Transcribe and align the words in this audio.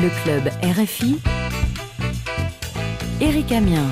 Le 0.00 0.10
club 0.22 0.48
RFI. 0.62 1.18
Eric 3.20 3.50
Amien. 3.50 3.82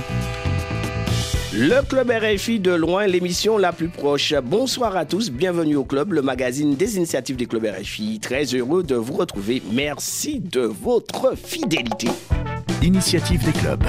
Le 1.52 1.82
club 1.82 2.12
RFI 2.12 2.60
de 2.60 2.70
loin, 2.70 3.08
l'émission 3.08 3.58
la 3.58 3.72
plus 3.72 3.88
proche. 3.88 4.32
Bonsoir 4.44 4.96
à 4.96 5.04
tous, 5.04 5.32
bienvenue 5.32 5.74
au 5.74 5.84
club, 5.84 6.12
le 6.12 6.22
magazine 6.22 6.76
des 6.76 6.96
initiatives 6.96 7.34
des 7.34 7.46
clubs 7.46 7.66
RFI. 7.66 8.20
Très 8.20 8.44
heureux 8.44 8.84
de 8.84 8.94
vous 8.94 9.14
retrouver. 9.14 9.60
Merci 9.72 10.38
de 10.38 10.60
votre 10.60 11.36
fidélité. 11.36 12.08
Initiative 12.82 13.44
des 13.44 13.58
clubs. 13.58 13.82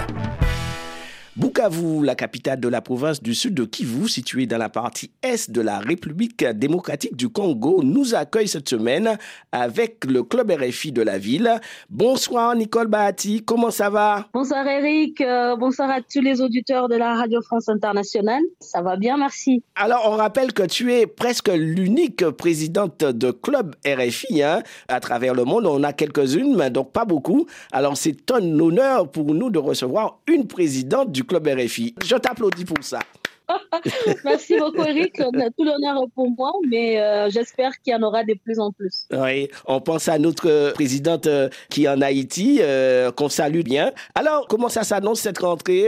Bukavu, 1.37 2.03
la 2.03 2.15
capitale 2.15 2.59
de 2.59 2.67
la 2.67 2.81
province 2.81 3.21
du 3.21 3.35
sud 3.35 3.53
de 3.53 3.63
Kivu, 3.63 4.09
située 4.09 4.47
dans 4.47 4.57
la 4.57 4.69
partie 4.69 5.11
est 5.21 5.51
de 5.51 5.61
la 5.61 5.77
République 5.77 6.43
démocratique 6.43 7.15
du 7.15 7.29
Congo, 7.29 7.83
nous 7.83 8.15
accueille 8.15 8.47
cette 8.47 8.67
semaine 8.67 9.19
avec 9.51 10.03
le 10.05 10.23
club 10.23 10.49
RFI 10.49 10.91
de 10.91 11.03
la 11.03 11.19
ville. 11.19 11.61
Bonsoir 11.91 12.55
Nicole 12.55 12.87
Bahati, 12.87 13.43
comment 13.45 13.69
ça 13.69 13.91
va? 13.91 14.25
Bonsoir 14.33 14.65
Eric, 14.65 15.21
euh, 15.21 15.55
bonsoir 15.57 15.91
à 15.91 16.01
tous 16.01 16.21
les 16.21 16.41
auditeurs 16.41 16.89
de 16.89 16.95
la 16.95 17.13
Radio 17.13 17.39
France 17.43 17.69
Internationale. 17.69 18.41
Ça 18.59 18.81
va 18.81 18.95
bien, 18.95 19.17
merci. 19.17 19.61
Alors 19.75 20.09
on 20.11 20.15
rappelle 20.15 20.53
que 20.53 20.63
tu 20.63 20.91
es 20.91 21.05
presque 21.05 21.49
l'unique 21.49 22.27
présidente 22.31 23.03
de 23.03 23.29
club 23.29 23.75
RFI 23.85 24.41
hein, 24.41 24.63
à 24.87 24.99
travers 24.99 25.35
le 25.35 25.43
monde. 25.43 25.67
On 25.67 25.83
a 25.83 25.93
quelques-unes, 25.93 26.55
mais 26.57 26.71
donc 26.71 26.91
pas 26.91 27.05
beaucoup. 27.05 27.45
Alors 27.71 27.95
c'est 27.95 28.31
un 28.31 28.59
honneur 28.59 29.11
pour 29.11 29.35
nous 29.35 29.51
de 29.51 29.59
recevoir 29.59 30.17
une 30.25 30.47
présidente 30.47 31.11
du 31.11 31.26
Club 31.27 31.47
RFI. 31.47 31.95
Je 32.03 32.15
t'applaudis 32.15 32.65
pour 32.65 32.83
ça. 32.83 32.99
Merci 34.25 34.57
beaucoup, 34.57 34.83
Eric. 34.83 35.13
Tout 35.15 35.63
l'honneur 35.63 36.03
pour 36.13 36.29
moi, 36.31 36.51
mais 36.69 36.99
euh, 36.99 37.29
j'espère 37.29 37.71
qu'il 37.81 37.93
y 37.93 37.95
en 37.95 38.03
aura 38.03 38.23
de 38.23 38.33
plus 38.33 38.59
en 38.59 38.71
plus. 38.71 39.07
Oui, 39.11 39.47
on 39.65 39.79
pense 39.79 40.07
à 40.07 40.19
notre 40.19 40.73
présidente 40.73 41.27
euh, 41.27 41.49
qui 41.69 41.85
est 41.85 41.89
en 41.89 42.01
Haïti, 42.01 42.59
euh, 42.61 43.11
qu'on 43.11 43.29
salue 43.29 43.61
bien. 43.61 43.91
Alors, 44.15 44.47
comment 44.47 44.69
ça 44.69 44.83
s'annonce 44.83 45.21
cette 45.21 45.39
rentrée 45.39 45.87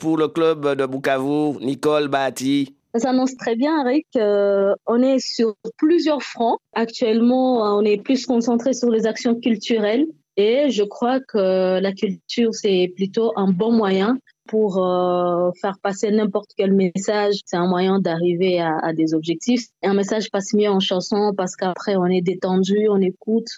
pour 0.00 0.16
le 0.16 0.28
club 0.28 0.74
de 0.74 0.86
Bukavu, 0.86 1.58
Nicole 1.64 2.08
Bahati 2.08 2.72
ça 2.94 3.10
s'annonce 3.10 3.36
très 3.36 3.56
bien, 3.56 3.86
Eric. 3.86 4.06
on 4.86 5.02
est 5.02 5.18
sur 5.18 5.54
plusieurs 5.76 6.22
fronts. 6.22 6.56
Actuellement, 6.72 7.76
on 7.76 7.82
est 7.82 7.98
plus 8.02 8.24
concentré 8.24 8.72
sur 8.72 8.90
les 8.90 9.06
actions 9.06 9.38
culturelles. 9.38 10.06
Et 10.38 10.70
je 10.70 10.82
crois 10.82 11.20
que 11.20 11.78
la 11.78 11.92
culture, 11.92 12.54
c'est 12.54 12.90
plutôt 12.96 13.34
un 13.36 13.48
bon 13.48 13.70
moyen 13.70 14.16
pour 14.46 14.84
euh, 14.84 15.50
faire 15.60 15.78
passer 15.82 16.10
n'importe 16.10 16.50
quel 16.56 16.72
message. 16.72 17.36
C'est 17.44 17.56
un 17.56 17.66
moyen 17.66 17.98
d'arriver 17.98 18.60
à, 18.60 18.92
des 18.92 19.14
objectifs. 19.14 19.66
Un 19.82 19.94
message 19.94 20.30
passe 20.30 20.54
mieux 20.54 20.68
en 20.68 20.80
chanson 20.80 21.32
parce 21.36 21.56
qu'après, 21.56 21.96
on 21.96 22.06
est 22.06 22.22
détendu, 22.22 22.88
on 22.88 23.00
écoute. 23.00 23.48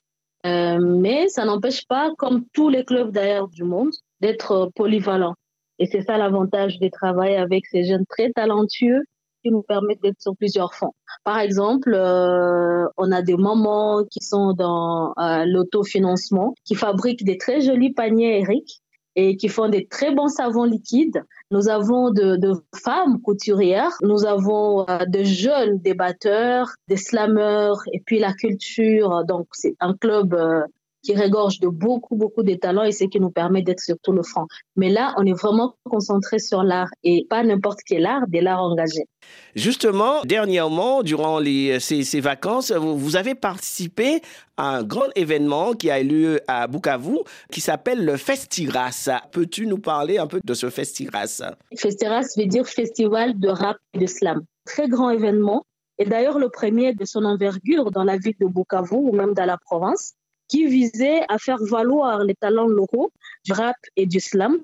Euh, 0.47 0.78
mais 0.78 1.28
ça 1.28 1.45
n'empêche 1.45 1.86
pas, 1.86 2.12
comme 2.17 2.45
tous 2.53 2.69
les 2.69 2.84
clubs 2.84 3.11
d'ailleurs 3.11 3.48
du 3.48 3.64
monde, 3.64 3.92
d'être 4.20 4.70
polyvalent. 4.75 5.34
Et 5.78 5.86
c'est 5.86 6.03
ça 6.03 6.17
l'avantage 6.17 6.78
de 6.78 6.89
travailler 6.89 7.36
avec 7.36 7.67
ces 7.67 7.84
jeunes 7.84 8.05
très 8.08 8.30
talentueux 8.30 9.02
qui 9.45 9.50
nous 9.50 9.62
permettent 9.62 10.02
d'être 10.02 10.20
sur 10.20 10.36
plusieurs 10.36 10.75
fonds. 10.75 10.92
Par 11.25 11.39
exemple, 11.39 11.92
euh, 11.95 12.86
on 12.97 13.12
a 13.12 13.23
des 13.23 13.36
mamans 13.36 14.05
qui 14.11 14.20
sont 14.20 14.52
dans 14.52 15.14
l'autofinancement, 15.47 16.55
qui 16.64 16.75
fabriquent 16.75 17.25
des 17.25 17.39
très 17.39 17.61
jolis 17.61 17.92
paniers, 17.92 18.41
Eric, 18.41 18.83
et 19.20 19.36
qui 19.36 19.48
font 19.48 19.69
des 19.69 19.84
très 19.84 20.14
bons 20.14 20.28
savons 20.28 20.62
liquides. 20.62 21.24
Nous 21.50 21.69
avons 21.69 22.12
de, 22.12 22.38
femmes 22.72 23.20
couturières, 23.20 23.97
nous 24.02 24.24
avons 24.24 24.88
euh, 24.88 25.05
de 25.06 25.24
jeunes 25.24 25.78
débatteurs, 25.80 26.69
des 26.86 26.97
slameurs, 26.97 27.80
et 27.92 28.00
puis 28.06 28.20
la 28.20 28.33
culture. 28.33 29.24
Donc, 29.24 29.48
c'est 29.52 29.74
un 29.80 29.94
club 29.94 30.34
euh, 30.34 30.62
qui 31.03 31.15
regorge 31.15 31.61
de 31.61 31.69
beaucoup, 31.69 32.17
beaucoup 32.17 32.43
de 32.43 32.55
talents 32.55 32.85
et 32.85 32.93
ce 32.93 33.05
qui 33.05 33.21
nous 33.21 33.31
permet 33.31 33.63
d'être 33.63 33.81
sur 33.81 33.97
tout 34.03 34.13
le 34.13 34.23
front. 34.23 34.47
Mais 34.77 34.91
là, 34.91 35.15
on 35.17 35.25
est 35.25 35.33
vraiment 35.33 35.75
concentré 35.85 36.39
sur 36.39 36.63
l'art 36.63 36.89
et 37.05 37.27
pas 37.29 37.42
n'importe 37.42 37.81
quel 37.86 38.07
art, 38.07 38.23
de 38.29 38.39
l'art 38.39 38.63
engagé. 38.63 39.07
Justement, 39.55 40.23
dernièrement, 40.25 41.03
durant 41.03 41.39
les, 41.39 41.81
ces, 41.81 42.05
ces 42.05 42.20
vacances, 42.20 42.73
vous, 42.73 42.97
vous, 42.97 43.17
avez 43.17 43.35
participé 43.35 44.20
à 44.57 44.77
un 44.77 44.83
grand 44.83 45.08
événement 45.17 45.73
qui 45.73 45.91
a 45.91 46.01
eu 46.01 46.05
lieu 46.05 46.41
à 46.48 46.67
Bukavu 46.67 47.19
qui 47.51 47.61
s'appelle 47.61 48.05
le 48.05 48.17
Festiras. 48.17 49.20
Peux-tu 49.33 49.67
nous 49.67 49.79
parler 49.79 50.19
un 50.19 50.27
peu 50.27 50.41
de 50.42 50.55
ce 50.55 50.70
Festiras? 50.70 51.42
Festiras 51.77 52.35
veut 52.37 52.47
dire 52.47 52.67
Festival 52.67 53.39
de 53.39 53.48
rap 53.48 53.77
et 53.95 53.98
de 53.98 54.07
slam. 54.07 54.42
Très 54.64 54.89
grand 54.89 55.11
événement. 55.11 55.64
Et 55.98 56.05
d'ailleurs, 56.05 56.39
le 56.39 56.48
premier 56.48 56.95
de 56.95 57.05
son 57.05 57.25
envergure 57.25 57.91
dans 57.91 58.05
la 58.05 58.17
ville 58.17 58.37
de 58.41 58.47
Bukavu 58.47 58.95
ou 58.95 59.13
même 59.13 59.35
dans 59.35 59.47
la 59.47 59.58
province 59.58 60.14
qui 60.48 60.67
visait 60.67 61.23
à 61.29 61.39
faire 61.39 61.59
valoir 61.63 62.25
les 62.25 62.35
talents 62.35 62.67
locaux 62.67 63.13
du 63.45 63.53
rap 63.53 63.77
et 63.97 64.07
du 64.07 64.20
slam, 64.20 64.59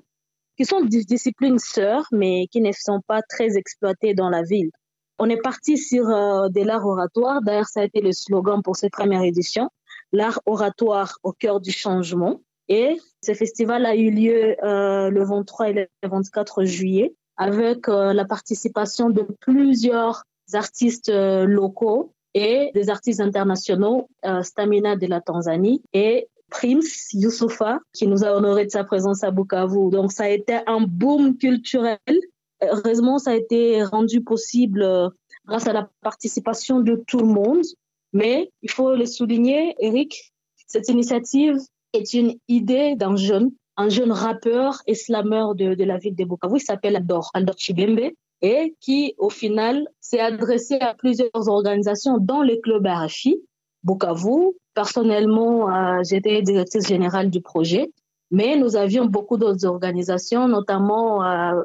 qui 0.57 0.65
sont 0.65 0.81
des 0.81 1.03
disciplines 1.03 1.59
sœurs, 1.59 2.07
mais 2.11 2.47
qui 2.47 2.61
ne 2.61 2.71
sont 2.71 3.01
pas 3.07 3.21
très 3.21 3.57
exploitées 3.57 4.13
dans 4.13 4.29
la 4.29 4.43
ville. 4.43 4.71
On 5.19 5.29
est 5.29 5.41
parti 5.41 5.77
sur 5.77 6.09
euh, 6.09 6.49
de 6.49 6.61
l'art 6.61 6.85
oratoire. 6.85 7.41
D'ailleurs, 7.41 7.67
ça 7.67 7.81
a 7.81 7.83
été 7.83 8.01
le 8.01 8.11
slogan 8.11 8.61
pour 8.61 8.75
cette 8.75 8.91
première 8.91 9.23
édition. 9.23 9.69
L'art 10.11 10.41
oratoire 10.45 11.17
au 11.23 11.31
cœur 11.31 11.61
du 11.61 11.71
changement. 11.71 12.41
Et 12.67 12.97
ce 13.21 13.33
festival 13.33 13.85
a 13.85 13.95
eu 13.95 14.09
lieu 14.09 14.55
euh, 14.63 15.09
le 15.09 15.23
23 15.23 15.69
et 15.69 15.73
le 15.73 15.87
24 16.03 16.63
juillet 16.63 17.13
avec 17.37 17.87
euh, 17.89 18.13
la 18.13 18.25
participation 18.25 19.09
de 19.09 19.27
plusieurs 19.39 20.23
artistes 20.53 21.09
euh, 21.09 21.45
locaux 21.45 22.13
et 22.35 22.69
des 22.73 22.89
artistes 22.89 23.21
internationaux, 23.21 24.09
euh, 24.25 24.43
Stamina 24.43 24.97
de 24.97 25.07
la 25.07 25.21
Tanzanie 25.21 25.81
et 25.93 26.27
Prims 26.51 26.81
Youssoufa, 27.13 27.79
qui 27.93 28.07
nous 28.07 28.23
a 28.23 28.33
honoré 28.33 28.65
de 28.65 28.71
sa 28.71 28.83
présence 28.83 29.23
à 29.23 29.31
Bukavu. 29.31 29.89
Donc 29.89 30.11
ça 30.11 30.25
a 30.25 30.29
été 30.29 30.59
un 30.67 30.81
boom 30.81 31.37
culturel. 31.37 31.97
Heureusement, 32.61 33.17
ça 33.17 33.31
a 33.31 33.35
été 33.35 33.83
rendu 33.83 34.21
possible 34.21 34.83
euh, 34.83 35.09
grâce 35.47 35.65
à 35.65 35.73
la 35.73 35.89
participation 36.01 36.81
de 36.81 37.01
tout 37.07 37.19
le 37.19 37.27
monde. 37.27 37.63
Mais 38.11 38.51
il 38.61 38.69
faut 38.69 38.95
le 38.95 39.05
souligner, 39.05 39.73
Eric, 39.79 40.33
cette 40.67 40.89
initiative 40.89 41.57
est 41.93 42.13
une 42.13 42.35
idée 42.49 42.95
d'un 42.95 43.15
jeune, 43.15 43.51
un 43.77 43.87
jeune 43.87 44.11
rappeur 44.11 44.81
et 44.87 44.95
slameur 44.95 45.55
de, 45.55 45.73
de 45.73 45.83
la 45.85 45.97
ville 45.97 46.15
de 46.15 46.25
Bukavu. 46.25 46.57
Il 46.57 46.61
s'appelle 46.61 46.97
Ador, 46.97 47.31
Ador 47.33 47.55
Chibembe 47.57 48.11
et 48.41 48.75
qui, 48.79 49.15
au 49.17 49.29
final, 49.29 49.87
s'est 49.99 50.19
adressé 50.19 50.75
à 50.75 50.93
plusieurs 50.93 51.47
organisations 51.47 52.17
dans 52.19 52.41
le 52.41 52.57
club 52.57 52.85
RFI, 52.85 53.41
Bukavu. 53.83 54.53
Personnellement, 54.73 55.69
euh, 55.69 56.01
j'étais 56.03 56.41
directrice 56.41 56.87
générale 56.87 57.29
du 57.29 57.41
projet, 57.41 57.91
mais 58.31 58.57
nous 58.57 58.75
avions 58.75 59.05
beaucoup 59.05 59.37
d'autres 59.37 59.65
organisations, 59.65 60.47
notamment 60.47 61.23
euh, 61.23 61.61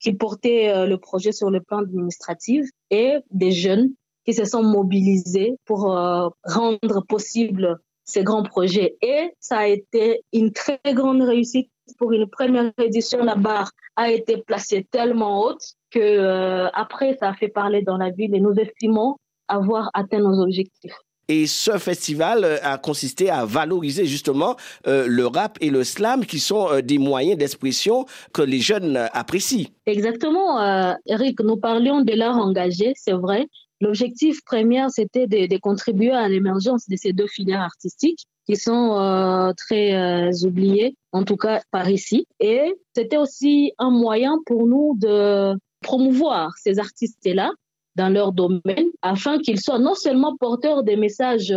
qui 0.00 0.12
portait 0.12 0.68
euh, 0.68 0.86
le 0.86 0.98
projet 0.98 1.32
sur 1.32 1.50
le 1.50 1.60
plan 1.60 1.78
administratif, 1.78 2.68
et 2.90 3.16
des 3.30 3.52
jeunes 3.52 3.90
qui 4.26 4.34
se 4.34 4.44
sont 4.44 4.62
mobilisés 4.62 5.56
pour 5.64 5.96
euh, 5.96 6.28
rendre 6.44 7.04
possible 7.06 7.78
ces 8.04 8.22
grands 8.22 8.42
projets. 8.42 8.96
Et 9.00 9.30
ça 9.40 9.58
a 9.58 9.66
été 9.66 10.20
une 10.32 10.52
très 10.52 10.80
grande 10.92 11.22
réussite 11.22 11.70
pour 11.98 12.12
une 12.12 12.28
première 12.28 12.72
édition. 12.78 13.22
La 13.24 13.34
barre 13.34 13.70
a 13.96 14.10
été 14.10 14.38
placée 14.38 14.86
tellement 14.90 15.42
haute 15.42 15.62
que 15.90 16.00
euh, 16.00 16.68
après 16.74 17.16
ça 17.18 17.30
a 17.30 17.34
fait 17.34 17.48
parler 17.48 17.82
dans 17.82 17.96
la 17.96 18.10
ville 18.10 18.34
et 18.34 18.40
nous 18.40 18.54
estimons 18.54 19.16
avoir 19.48 19.90
atteint 19.94 20.20
nos 20.20 20.42
objectifs. 20.42 20.94
Et 21.28 21.46
ce 21.46 21.78
festival 21.78 22.44
euh, 22.44 22.56
a 22.62 22.76
consisté 22.76 23.30
à 23.30 23.46
valoriser 23.46 24.04
justement 24.04 24.56
euh, 24.86 25.06
le 25.08 25.26
rap 25.26 25.56
et 25.62 25.70
le 25.70 25.82
slam 25.82 26.26
qui 26.26 26.38
sont 26.38 26.68
euh, 26.70 26.82
des 26.82 26.98
moyens 26.98 27.38
d'expression 27.38 28.04
que 28.34 28.42
les 28.42 28.60
jeunes 28.60 29.08
apprécient. 29.12 29.68
Exactement, 29.86 30.60
euh, 30.60 30.92
Eric, 31.06 31.40
nous 31.40 31.56
parlions 31.56 32.02
de 32.02 32.12
l'art 32.12 32.36
engagé, 32.36 32.92
c'est 32.96 33.12
vrai. 33.12 33.46
L'objectif 33.80 34.42
premier, 34.44 34.86
c'était 34.88 35.26
de, 35.26 35.58
contribuer 35.58 36.10
à 36.10 36.28
l'émergence 36.28 36.88
de 36.88 36.96
ces 36.96 37.12
deux 37.12 37.26
filières 37.26 37.60
artistiques 37.60 38.26
qui 38.46 38.56
sont 38.56 38.98
euh, 38.98 39.52
très 39.56 39.94
euh, 39.94 40.30
oubliées, 40.44 40.96
en 41.12 41.24
tout 41.24 41.36
cas 41.36 41.62
par 41.70 41.88
ici. 41.90 42.26
Et 42.40 42.74
c'était 42.94 43.16
aussi 43.16 43.72
un 43.78 43.90
moyen 43.90 44.38
pour 44.46 44.66
nous 44.66 44.96
de 44.98 45.56
promouvoir 45.80 46.52
ces 46.56 46.78
artistes-là 46.78 47.50
dans 47.96 48.08
leur 48.08 48.32
domaine 48.32 48.88
afin 49.02 49.38
qu'ils 49.38 49.60
soient 49.60 49.78
non 49.78 49.94
seulement 49.94 50.36
porteurs 50.36 50.82
des 50.82 50.96
messages, 50.96 51.54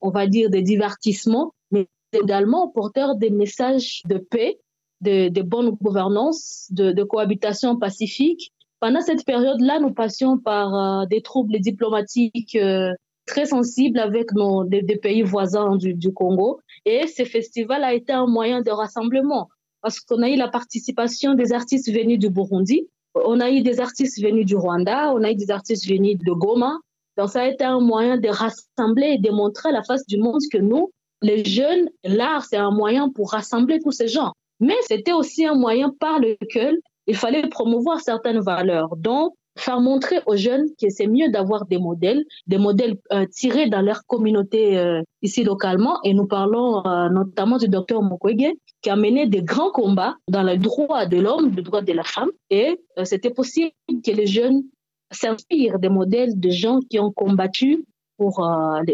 on 0.00 0.10
va 0.10 0.26
dire, 0.26 0.50
de 0.50 0.58
divertissement, 0.58 1.52
mais 1.70 1.88
également 2.12 2.68
porteurs 2.68 3.16
des 3.16 3.30
messages 3.30 4.02
de 4.06 4.18
paix, 4.18 4.58
de, 5.00 5.42
bonne 5.42 5.70
gouvernance, 5.70 6.66
de, 6.70 7.02
cohabitation 7.02 7.76
pacifique. 7.78 8.52
Pendant 8.80 9.00
cette 9.00 9.24
période-là, 9.24 9.80
nous 9.80 9.92
passions 9.92 10.38
par 10.38 10.74
euh, 10.74 11.06
des 11.06 11.22
troubles 11.22 11.58
diplomatiques 11.60 12.56
euh, 12.56 12.92
très 13.26 13.46
sensibles 13.46 13.98
avec 13.98 14.32
nos, 14.32 14.64
des, 14.64 14.82
pays 14.96 15.22
voisins 15.22 15.76
du, 15.76 15.94
du, 15.94 16.12
Congo. 16.12 16.60
Et 16.84 17.06
ce 17.06 17.24
festival 17.24 17.84
a 17.84 17.94
été 17.94 18.12
un 18.12 18.26
moyen 18.26 18.60
de 18.60 18.70
rassemblement 18.70 19.48
parce 19.80 20.00
qu'on 20.00 20.22
a 20.22 20.30
eu 20.30 20.36
la 20.36 20.48
participation 20.48 21.34
des 21.34 21.52
artistes 21.52 21.92
venus 21.92 22.18
du 22.18 22.30
Burundi, 22.30 22.88
on 23.14 23.38
a 23.38 23.50
eu 23.50 23.60
des 23.60 23.80
artistes 23.80 24.20
venus 24.22 24.46
du 24.46 24.56
Rwanda, 24.56 25.12
on 25.14 25.22
a 25.22 25.30
eu 25.30 25.34
des 25.34 25.50
artistes 25.50 25.86
venus 25.86 26.18
de 26.18 26.32
Goma. 26.32 26.78
Donc 27.16 27.28
ça 27.28 27.42
a 27.42 27.48
été 27.48 27.64
un 27.64 27.80
moyen 27.80 28.16
de 28.16 28.28
rassembler 28.28 29.16
et 29.16 29.18
de 29.18 29.30
montrer 29.30 29.68
à 29.68 29.72
la 29.72 29.82
face 29.84 30.06
du 30.06 30.18
monde 30.18 30.40
que 30.50 30.58
nous, 30.58 30.90
les 31.22 31.44
jeunes, 31.44 31.88
l'art, 32.02 32.44
c'est 32.44 32.56
un 32.56 32.70
moyen 32.70 33.10
pour 33.10 33.30
rassembler 33.30 33.78
tous 33.78 33.92
ces 33.92 34.08
gens. 34.08 34.32
Mais 34.58 34.76
c'était 34.88 35.12
aussi 35.12 35.44
un 35.44 35.54
moyen 35.54 35.90
par 36.00 36.18
lequel 36.18 36.78
il 37.06 37.16
fallait 37.16 37.48
promouvoir 37.48 38.00
certaines 38.00 38.40
valeurs, 38.40 38.96
dont 38.96 39.32
faire 39.56 39.80
montrer 39.80 40.20
aux 40.26 40.36
jeunes 40.36 40.66
que 40.80 40.88
c'est 40.90 41.06
mieux 41.06 41.30
d'avoir 41.30 41.66
des 41.66 41.78
modèles, 41.78 42.24
des 42.46 42.58
modèles 42.58 42.96
euh, 43.12 43.26
tirés 43.26 43.68
dans 43.68 43.82
leur 43.82 44.04
communauté 44.06 44.78
euh, 44.78 45.02
ici 45.22 45.44
localement. 45.44 46.00
Et 46.02 46.14
nous 46.14 46.26
parlons 46.26 46.84
euh, 46.86 47.08
notamment 47.08 47.58
du 47.58 47.68
docteur 47.68 48.02
Mukwege, 48.02 48.54
qui 48.82 48.90
a 48.90 48.96
mené 48.96 49.26
des 49.26 49.42
grands 49.42 49.70
combats 49.70 50.16
dans 50.28 50.42
les 50.42 50.58
droits 50.58 51.06
de 51.06 51.18
l'homme, 51.18 51.52
les 51.54 51.62
droits 51.62 51.82
de 51.82 51.92
la 51.92 52.04
femme. 52.04 52.30
Et 52.50 52.80
c'était 53.04 53.30
possible 53.30 53.72
que 54.04 54.10
les 54.10 54.26
jeunes 54.26 54.64
s'inspirent 55.10 55.78
des 55.78 55.88
modèles 55.88 56.38
de 56.38 56.50
gens 56.50 56.80
qui 56.90 56.98
ont 56.98 57.12
combattu 57.12 57.84
pour 58.18 58.46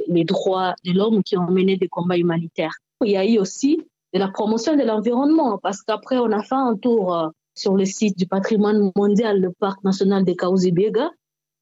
les 0.08 0.24
droits 0.24 0.74
de 0.84 0.92
l'homme, 0.92 1.22
qui 1.22 1.36
ont 1.36 1.50
mené 1.50 1.76
des 1.76 1.88
combats 1.88 2.16
humanitaires. 2.16 2.74
Il 3.04 3.10
y 3.10 3.16
a 3.16 3.26
eu 3.26 3.38
aussi 3.38 3.80
de 4.14 4.18
la 4.18 4.28
promotion 4.28 4.76
de 4.76 4.82
l'environnement, 4.82 5.58
parce 5.58 5.82
qu'après, 5.82 6.18
on 6.18 6.30
a 6.30 6.42
fait 6.42 6.54
un 6.54 6.76
tour 6.76 7.32
sur 7.54 7.76
le 7.76 7.84
site 7.84 8.16
du 8.16 8.26
patrimoine 8.26 8.90
mondial, 8.96 9.40
le 9.40 9.52
parc 9.52 9.82
national 9.84 10.24
de 10.24 10.32
Kaouzi-Biega. 10.32 11.10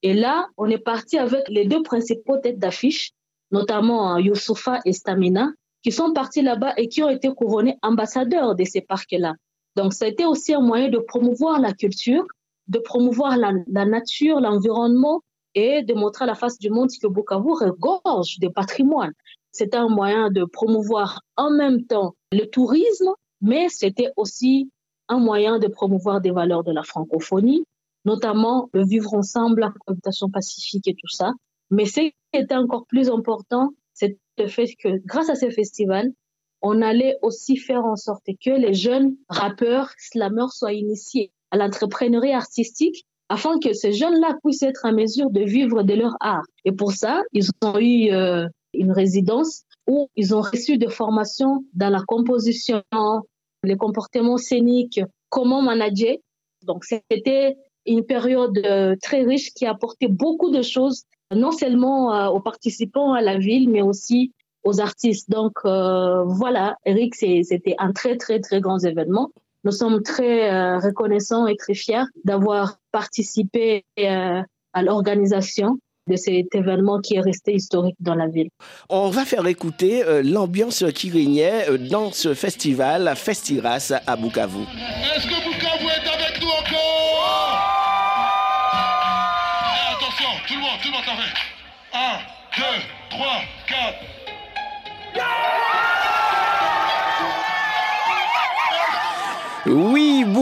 Et 0.01 0.13
là, 0.13 0.47
on 0.57 0.69
est 0.69 0.77
parti 0.77 1.17
avec 1.17 1.43
les 1.49 1.65
deux 1.65 1.83
principaux 1.83 2.37
têtes 2.37 2.59
d'affiche, 2.59 3.11
notamment 3.51 4.15
euh, 4.15 4.21
Youssoufa 4.21 4.79
et 4.85 4.93
Stamina, 4.93 5.51
qui 5.83 5.91
sont 5.91 6.13
partis 6.13 6.41
là-bas 6.41 6.73
et 6.77 6.87
qui 6.87 7.03
ont 7.03 7.09
été 7.09 7.29
couronnés 7.29 7.77
ambassadeurs 7.81 8.55
de 8.55 8.63
ces 8.63 8.81
parcs-là. 8.81 9.35
Donc, 9.75 9.93
ça 9.93 10.05
a 10.05 10.07
été 10.07 10.25
aussi 10.25 10.53
un 10.53 10.61
moyen 10.61 10.89
de 10.89 10.99
promouvoir 10.99 11.59
la 11.59 11.73
culture, 11.73 12.25
de 12.67 12.79
promouvoir 12.79 13.37
la, 13.37 13.53
la 13.67 13.85
nature, 13.85 14.39
l'environnement 14.39 15.21
et 15.55 15.83
de 15.83 15.93
montrer 15.93 16.23
à 16.23 16.27
la 16.27 16.35
face 16.35 16.57
du 16.59 16.69
monde 16.69 16.89
que 17.01 17.07
Bukavu 17.07 17.51
regorge 17.51 18.39
de 18.39 18.47
patrimoine. 18.47 19.13
C'était 19.51 19.77
un 19.77 19.89
moyen 19.89 20.29
de 20.29 20.45
promouvoir 20.45 21.21
en 21.35 21.49
même 21.49 21.85
temps 21.85 22.15
le 22.31 22.45
tourisme, 22.45 23.11
mais 23.41 23.67
c'était 23.69 24.11
aussi 24.15 24.69
un 25.09 25.19
moyen 25.19 25.59
de 25.59 25.67
promouvoir 25.67 26.21
des 26.21 26.31
valeurs 26.31 26.63
de 26.63 26.71
la 26.71 26.83
francophonie, 26.83 27.65
notamment 28.05 28.69
le 28.73 28.85
vivre 28.85 29.13
ensemble, 29.13 29.61
la 29.61 29.73
cohabitation 29.85 30.29
pacifique 30.29 30.87
et 30.87 30.93
tout 30.93 31.09
ça. 31.09 31.33
Mais 31.71 31.85
ce 31.85 32.01
qui 32.01 32.13
était 32.33 32.55
encore 32.55 32.85
plus 32.87 33.09
important, 33.09 33.71
c'est 33.93 34.17
le 34.37 34.47
fait 34.47 34.73
que 34.75 35.01
grâce 35.05 35.29
à 35.29 35.35
ces 35.35 35.51
festivals, 35.51 36.11
on 36.61 36.81
allait 36.81 37.17
aussi 37.21 37.57
faire 37.57 37.85
en 37.85 37.95
sorte 37.95 38.25
que 38.43 38.51
les 38.51 38.73
jeunes 38.73 39.15
rappeurs, 39.29 39.91
slameurs 39.97 40.51
soient 40.51 40.73
initiés 40.73 41.31
à 41.51 41.57
l'entrepreneuriat 41.57 42.37
artistique 42.37 43.05
afin 43.29 43.59
que 43.59 43.73
ces 43.73 43.93
jeunes-là 43.93 44.37
puissent 44.43 44.63
être 44.63 44.85
en 44.85 44.93
mesure 44.93 45.29
de 45.29 45.41
vivre 45.41 45.83
de 45.83 45.93
leur 45.93 46.15
art. 46.19 46.45
Et 46.65 46.71
pour 46.71 46.91
ça, 46.91 47.21
ils 47.31 47.49
ont 47.61 47.79
eu 47.79 48.11
euh, 48.11 48.47
une 48.73 48.91
résidence 48.91 49.63
où 49.87 50.09
ils 50.15 50.35
ont 50.35 50.41
reçu 50.41 50.77
des 50.77 50.89
formations 50.89 51.63
dans 51.73 51.89
la 51.89 52.01
composition, 52.07 52.81
les 53.63 53.77
comportements 53.77 54.37
scéniques, 54.37 55.01
comment 55.29 55.61
manager. 55.61 56.15
Donc, 56.65 56.85
c'était 56.85 57.57
une 57.85 58.05
période 58.05 58.57
euh, 58.65 58.95
très 59.01 59.23
riche 59.23 59.53
qui 59.53 59.65
a 59.65 59.71
apporté 59.71 60.07
beaucoup 60.07 60.51
de 60.51 60.61
choses, 60.61 61.03
non 61.33 61.51
seulement 61.51 62.13
euh, 62.13 62.27
aux 62.27 62.39
participants 62.39 63.13
à 63.13 63.21
la 63.21 63.37
ville, 63.37 63.69
mais 63.69 63.81
aussi 63.81 64.33
aux 64.63 64.81
artistes. 64.81 65.29
Donc, 65.29 65.53
euh, 65.65 66.23
voilà, 66.25 66.77
Eric, 66.85 67.15
c'était 67.15 67.75
un 67.79 67.91
très, 67.93 68.17
très, 68.17 68.39
très 68.39 68.59
grand 68.61 68.79
événement. 68.79 69.31
Nous 69.63 69.71
sommes 69.71 70.01
très 70.03 70.77
reconnaissants 70.77 71.45
et 71.45 71.57
très 71.57 71.73
fiers 71.73 72.05
d'avoir 72.23 72.79
participé 72.93 73.83
à 73.97 74.81
l'organisation 74.81 75.79
de 76.09 76.15
cet 76.15 76.53
événement 76.55 76.99
qui 76.99 77.15
est 77.15 77.21
resté 77.21 77.53
historique 77.53 77.95
dans 77.99 78.15
la 78.15 78.27
ville. 78.27 78.49
On 78.89 79.09
va 79.09 79.25
faire 79.25 79.45
écouter 79.47 80.03
euh, 80.03 80.21
l'ambiance 80.23 80.83
qui 80.95 81.09
régnait 81.09 81.69
euh, 81.69 81.77
dans 81.77 82.11
ce 82.11 82.33
festival 82.33 83.13
Festiras 83.15 83.93
à 84.07 84.15
Bukavu. 84.15 84.63
Est-ce 85.15 85.25
que 85.27 85.35
Bukavu 85.45 85.85
est 85.85 86.07
avec 86.09 86.41
nous 86.41 86.47
encore? 86.47 87.59
Eh, 88.73 89.93
Attention, 89.95 90.31
tout 90.47 90.55
le 90.55 90.61
monde, 90.61 90.79
tout 90.81 90.87
le 90.89 90.93
monde, 90.93 91.05
ça 91.05 91.15
fait 91.15 91.33
1, 91.93 91.97
2, 92.57 92.63
3, 93.11 93.27
4. 93.67 93.95
Oui, 99.65 99.98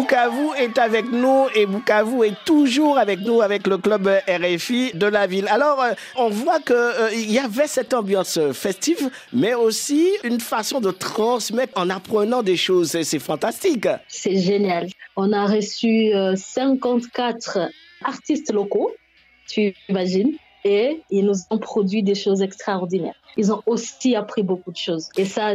Bukavu 0.08 0.56
est 0.58 0.78
avec 0.78 1.12
nous 1.12 1.48
et 1.54 1.66
Bukavu 1.66 2.24
est 2.24 2.46
toujours 2.46 2.98
avec 2.98 3.20
nous 3.20 3.42
avec 3.42 3.68
le 3.68 3.78
club 3.78 4.08
RFI 4.26 4.92
de 4.94 5.06
la 5.06 5.28
ville. 5.28 5.48
Alors, 5.50 5.82
euh, 5.82 5.92
on 6.16 6.30
voit 6.30 6.62
qu'il 6.62 6.76
euh, 6.76 7.14
y 7.14 7.38
avait 7.40 7.68
cette 7.68 7.94
ambiance 7.94 8.40
festive, 8.54 9.10
mais 9.34 9.54
aussi 9.54 10.08
une 10.24 10.40
façon 10.40 10.80
de 10.80 10.92
transmettre 10.92 11.74
en 11.78 11.90
apprenant 11.90 12.42
des 12.42 12.56
choses. 12.56 12.98
C'est 13.02 13.20
fantastique. 13.20 13.90
C'est 14.08 14.38
génial. 14.38 14.88
On 15.18 15.34
a 15.34 15.46
reçu 15.46 16.14
54 16.36 17.58
euh, 17.58 17.68
artistes 18.06 18.54
locaux, 18.54 18.94
tu 19.50 19.74
imagines, 19.90 20.38
et 20.68 21.02
ils 21.10 21.26
nous 21.26 21.36
ont 21.50 21.58
produit 21.58 22.04
des 22.04 22.16
choses 22.16 22.42
extraordinaires 22.42 23.16
ils 23.38 23.52
ont 23.52 23.62
aussi 23.66 24.16
appris 24.16 24.44
beaucoup 24.44 24.72
de 24.72 24.78
choses. 24.78 25.10
Et 25.16 25.26
ça, 25.26 25.54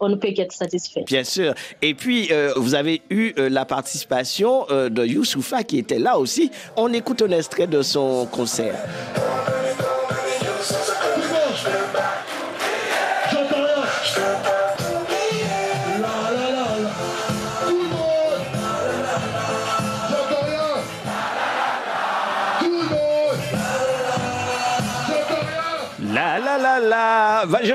on 0.00 0.08
ne 0.08 0.14
peut 0.14 0.30
qu'être 0.30 0.52
satisfait. 0.52 1.02
Bien 1.06 1.24
sûr. 1.24 1.54
Et 1.82 1.94
puis, 1.94 2.28
euh, 2.30 2.52
vous 2.56 2.74
avez 2.74 3.02
eu 3.10 3.32
euh, 3.38 3.48
la 3.48 3.64
participation 3.64 4.66
euh, 4.70 4.88
de 4.88 5.04
Youssoufa 5.04 5.64
qui 5.64 5.78
était 5.78 5.98
là 5.98 6.18
aussi. 6.18 6.50
On 6.76 6.92
écoute 6.92 7.22
un 7.22 7.30
extrait 7.30 7.66
de 7.66 7.82
son 7.82 8.26
concert. 8.26 8.76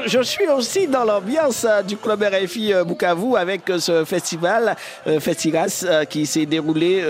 Je, 0.07 0.21
suis 0.23 0.47
aussi 0.47 0.87
dans 0.87 1.03
l'ambiance 1.03 1.65
euh, 1.65 1.81
du 1.81 1.97
club 1.97 2.23
RFI 2.23 2.73
euh, 2.73 2.83
Bukavu 2.83 3.35
avec 3.35 3.69
euh, 3.69 3.79
ce 3.79 4.03
festival, 4.05 4.75
Festiras, 5.19 6.05
qui 6.09 6.25
s'est 6.25 6.45
déroulé 6.45 7.03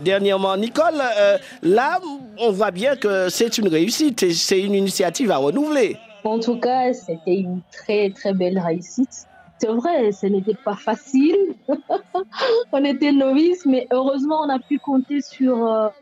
dernièrement. 0.00 0.56
Nicole, 0.56 1.02
là, 1.62 2.00
on 2.38 2.50
voit 2.50 2.70
bien 2.70 2.96
que 2.96 3.28
c'est 3.28 3.58
une 3.58 3.68
réussite, 3.68 4.32
c'est 4.32 4.60
une 4.60 4.74
initiative 4.74 5.30
à 5.30 5.36
renouveler. 5.36 5.96
En 6.24 6.38
tout 6.38 6.58
cas, 6.58 6.92
c'était 6.92 7.36
une 7.36 7.60
très, 7.72 8.10
très 8.10 8.32
belle 8.32 8.58
réussite. 8.58 9.26
C'est 9.58 9.68
vrai, 9.68 10.10
ce 10.12 10.26
n'était 10.26 10.56
pas 10.64 10.74
facile. 10.74 11.36
on 12.72 12.84
était 12.84 13.12
novices, 13.12 13.66
mais 13.66 13.86
heureusement, 13.92 14.40
on 14.44 14.48
a 14.48 14.58
pu 14.58 14.78
compter 14.78 15.20
sur 15.20 15.56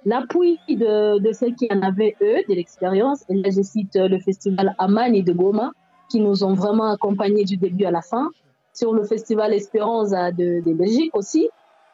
l'appui 0.05 0.59
de, 0.69 1.33
ceux 1.33 1.51
qui 1.51 1.69
en 1.71 1.83
avaient, 1.83 2.17
eux, 2.23 2.39
de 2.49 2.55
l'expérience. 2.55 3.25
Et 3.29 3.35
là, 3.35 3.51
je 3.55 3.63
cite 3.63 3.95
le 3.97 4.19
festival 4.19 4.75
Amani 4.79 5.23
de 5.23 5.33
Goma, 5.33 5.73
qui 6.13 6.21
nous 6.21 6.45
ont 6.45 6.53
vraiment 6.53 6.91
accompagnés 6.93 7.45
du 7.45 7.57
début 7.57 7.87
à 7.87 7.91
la 7.91 8.03
fin. 8.03 8.31
Sur 8.75 8.93
le 8.93 9.05
festival 9.05 9.53
Espérance 9.55 10.11
de, 10.11 10.63
de 10.63 10.73
Belgique 10.73 11.15
aussi. 11.17 11.49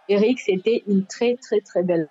Eric, 0.08 0.40
c'était 0.40 0.82
une 0.88 1.04
très, 1.06 1.37
très, 1.37 1.60
très 1.60 1.82
belle 1.82 2.08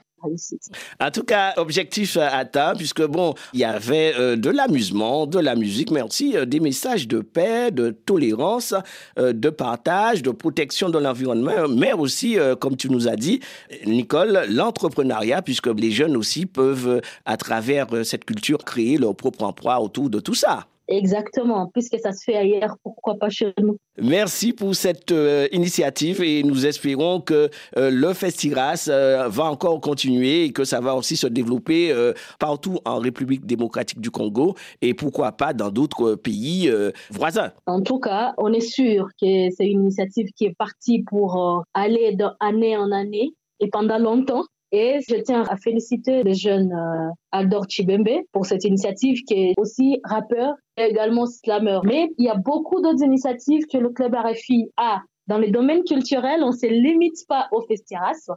en 1.00 1.12
tout 1.12 1.24
cas, 1.24 1.54
objectif 1.58 2.18
atteint, 2.18 2.74
puisque 2.76 3.06
bon, 3.06 3.36
il 3.54 3.60
y 3.60 3.64
avait 3.64 4.14
euh, 4.18 4.36
de 4.36 4.50
l'amusement, 4.50 5.28
de 5.28 5.40
la 5.40 5.56
musique, 5.56 5.92
mais 5.92 6.02
aussi 6.02 6.36
euh, 6.36 6.46
des 6.46 6.60
messages 6.60 7.08
de 7.08 7.20
paix, 7.20 7.70
de 7.72 7.92
tolérance, 7.92 8.74
euh, 9.20 9.32
de 9.32 9.50
partage, 9.50 10.24
de 10.24 10.32
protection 10.32 10.90
de 10.90 10.98
l'environnement, 10.98 11.68
mais 11.70 11.94
aussi, 11.94 12.38
comme 12.60 12.78
tu 12.78 12.90
nous 12.90 13.08
as 13.08 13.16
dit, 13.16 13.42
Nicole, 13.86 14.46
l'entrepreneuriat, 14.50 15.42
puisque 15.42 15.68
les 15.68 15.92
jeunes 15.92 16.18
aussi 16.18 16.46
peuvent, 16.46 17.02
à 17.26 17.38
travers 17.38 17.88
cette 18.04 18.26
culture, 18.26 18.64
créer 18.64 18.98
leur 18.98 19.16
propre 19.16 19.44
emploi 19.44 19.80
autour 19.80 20.10
de 20.10 20.20
tout 20.20 20.34
ça. 20.34 20.68
Exactement, 20.88 21.70
puisque 21.74 22.00
ça 22.00 22.14
se 22.14 22.24
fait 22.24 22.36
ailleurs, 22.36 22.78
pourquoi 22.82 23.16
pas 23.16 23.30
chez 23.30 23.54
nous? 23.60 23.78
Merci 24.02 24.54
pour 24.54 24.74
cette 24.74 25.12
euh, 25.12 25.48
initiative 25.52 26.22
et 26.22 26.44
nous 26.44 26.66
espérons 26.66 27.20
que 27.20 27.50
euh, 27.76 27.90
le 27.92 28.14
Festiras 28.14 28.88
euh, 28.90 29.28
va 29.28 29.46
encore 29.46 29.82
continuer 29.82 30.46
et 30.46 30.52
que 30.54 30.64
ça 30.64 30.80
va 30.80 30.96
aussi 30.96 31.18
se 31.18 31.28
développer 31.28 31.94
partout 32.40 32.80
en 32.86 33.00
République 33.00 33.46
démocratique 33.46 34.00
du 34.00 34.12
Congo 34.12 34.56
et 34.82 34.94
pourquoi 34.94 35.34
pas 35.34 35.54
dans 35.54 35.72
d'autres 35.72 36.16
pays 36.16 36.72
voisins. 37.10 37.52
En 37.66 37.82
tout 37.82 38.00
cas, 38.00 38.34
on 38.38 38.54
est 38.54 38.62
sûr 38.62 39.08
que 39.22 39.50
c'est 39.50 39.68
une 39.68 39.82
initiative 39.82 40.28
qui 40.36 40.46
est 40.46 40.56
partie 40.58 41.04
pour 41.04 41.64
aller 41.74 42.16
d'année 42.16 42.78
en 42.78 42.92
année 42.92 43.34
et 43.60 43.68
pendant 43.70 43.98
longtemps. 43.98 44.44
Et 44.72 45.00
je 45.08 45.16
tiens 45.16 45.44
à 45.44 45.56
féliciter 45.56 46.24
le 46.24 46.34
jeune 46.34 46.74
euh, 46.74 47.10
Aldor 47.32 47.66
Chibembe 47.70 48.10
pour 48.34 48.46
cette 48.46 48.66
initiative 48.66 49.24
qui 49.24 49.34
est 49.34 49.54
aussi 49.58 50.02
rappeur 50.04 50.56
et 50.76 50.84
également 50.84 51.26
slammer. 51.26 51.80
Mais 51.86 52.10
il 52.18 52.26
y 52.26 52.30
a 52.30 52.36
beaucoup 52.36 52.82
d'autres 52.82 53.04
initiatives 53.04 53.66
que 53.72 53.78
le 53.78 53.90
club 53.90 54.14
RFI 54.14 54.70
a. 54.76 55.02
Dans 55.28 55.38
les 55.38 55.52
domaines 55.52 55.84
culturels, 55.84 56.44
on 56.44 56.52
ne 56.52 56.56
se 56.56 56.68
limite 56.68 57.26
pas 57.28 57.48
au 57.52 57.62
Festiras. 57.62 58.30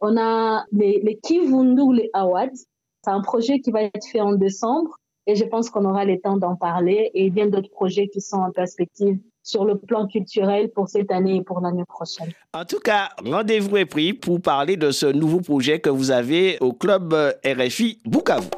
On 0.00 0.16
a 0.18 0.64
les, 0.72 1.00
les 1.02 1.16
Kivundu, 1.16 1.94
les 1.94 2.10
Awards. 2.12 2.56
C'est 3.04 3.10
un 3.10 3.22
projet 3.22 3.60
qui 3.60 3.70
va 3.70 3.82
être 3.82 4.06
fait 4.10 4.20
en 4.20 4.34
décembre 4.34 4.96
et 5.26 5.36
je 5.36 5.44
pense 5.44 5.70
qu'on 5.70 5.84
aura 5.84 6.04
le 6.04 6.18
temps 6.20 6.36
d'en 6.36 6.56
parler 6.56 7.10
et 7.14 7.30
bien 7.30 7.46
d'autres 7.46 7.70
projets 7.70 8.08
qui 8.08 8.20
sont 8.20 8.38
en 8.38 8.50
perspective 8.50 9.18
sur 9.48 9.64
le 9.64 9.78
plan 9.78 10.06
culturel 10.06 10.70
pour 10.70 10.88
cette 10.88 11.10
année 11.10 11.36
et 11.36 11.42
pour 11.42 11.60
l'année 11.60 11.84
prochaine. 11.86 12.30
En 12.52 12.66
tout 12.66 12.80
cas, 12.80 13.08
rendez-vous 13.24 13.78
est 13.78 13.86
pris 13.86 14.12
pour 14.12 14.42
parler 14.42 14.76
de 14.76 14.90
ce 14.90 15.06
nouveau 15.06 15.40
projet 15.40 15.80
que 15.80 15.88
vous 15.88 16.10
avez 16.10 16.58
au 16.60 16.74
club 16.74 17.14
RFI 17.44 17.98
Bukavu. 18.04 18.48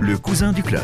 Le 0.00 0.16
cousin 0.16 0.52
du 0.52 0.62
club. 0.62 0.82